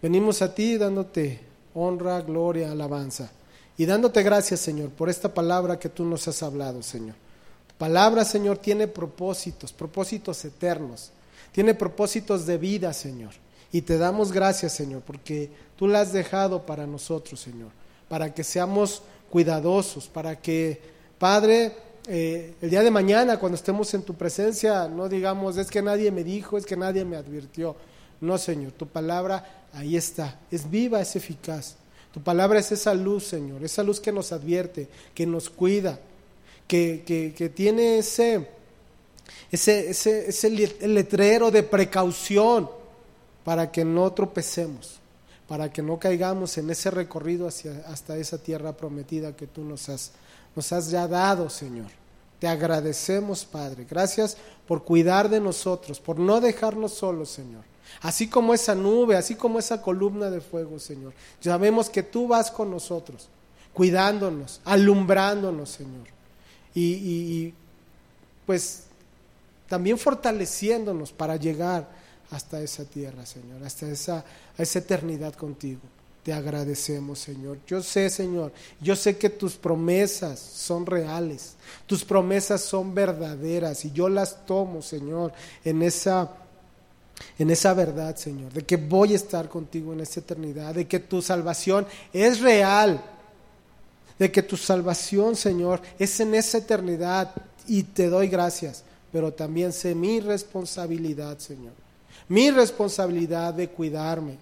[0.00, 1.40] venimos a ti dándote
[1.74, 3.30] honra, gloria, alabanza
[3.76, 7.23] y dándote gracias, Señor, por esta palabra que tú nos has hablado, Señor
[7.84, 11.10] palabra, Señor, tiene propósitos, propósitos eternos,
[11.52, 13.32] tiene propósitos de vida, Señor.
[13.72, 17.68] Y te damos gracias, Señor, porque tú la has dejado para nosotros, Señor,
[18.08, 20.80] para que seamos cuidadosos, para que,
[21.18, 21.76] Padre,
[22.06, 26.10] eh, el día de mañana, cuando estemos en tu presencia, no digamos, es que nadie
[26.10, 27.76] me dijo, es que nadie me advirtió.
[28.18, 31.76] No, Señor, tu palabra ahí está, es viva, es eficaz.
[32.14, 35.98] Tu palabra es esa luz, Señor, esa luz que nos advierte, que nos cuida,
[36.66, 38.48] que, que, tiene ese,
[39.50, 42.70] ese, ese, ese letrero de precaución
[43.44, 44.98] para que no tropecemos,
[45.46, 49.88] para que no caigamos en ese recorrido hacia, hasta esa tierra prometida que tú nos
[49.88, 50.12] has,
[50.56, 51.90] nos has ya dado, Señor.
[52.38, 53.86] Te agradecemos, Padre.
[53.88, 54.36] Gracias
[54.66, 57.62] por cuidar de nosotros, por no dejarnos solos, Señor.
[58.00, 61.12] Así como esa nube, así como esa columna de fuego, Señor.
[61.40, 63.28] Sabemos que tú vas con nosotros,
[63.72, 66.13] cuidándonos, alumbrándonos, Señor.
[66.74, 67.54] Y,
[68.46, 68.84] pues
[69.68, 71.88] también fortaleciéndonos para llegar
[72.30, 74.24] hasta esa tierra, Señor, hasta esa,
[74.58, 75.80] esa eternidad contigo.
[76.22, 77.58] Te agradecemos, Señor.
[77.66, 81.54] Yo sé, Señor, yo sé que tus promesas son reales,
[81.86, 85.32] tus promesas son verdaderas y yo las tomo, Señor,
[85.64, 86.30] en esa
[87.38, 90.98] en esa verdad, Señor, de que voy a estar contigo en esta eternidad, de que
[90.98, 93.02] tu salvación es real,
[94.18, 97.32] de que tu salvación, Señor, es en esa eternidad
[97.66, 101.84] y te doy gracias, pero también sé mi responsabilidad, Señor
[102.28, 104.36] mi responsabilidad de cuidarme,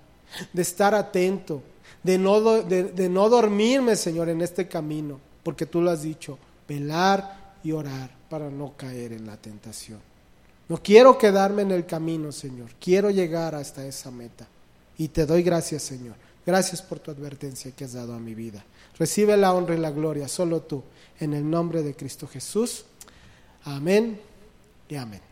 [0.52, 1.62] de estar atento,
[2.02, 7.56] de no, de, no dormirme, Señor, en este camino, porque tú lo has dicho, velar
[7.62, 10.00] y orar para no caer en la tentación.
[10.68, 14.46] No quiero quedarme en el camino, Señor, quiero llegar hasta esa meta.
[14.96, 16.14] Y te doy gracias, Señor.
[16.46, 18.64] Gracias por tu advertencia que has dado a mi vida.
[18.98, 20.82] Recibe la honra y la gloria, solo tú,
[21.18, 22.84] en el nombre de Cristo Jesús.
[23.64, 24.20] Amén
[24.88, 25.31] y amén.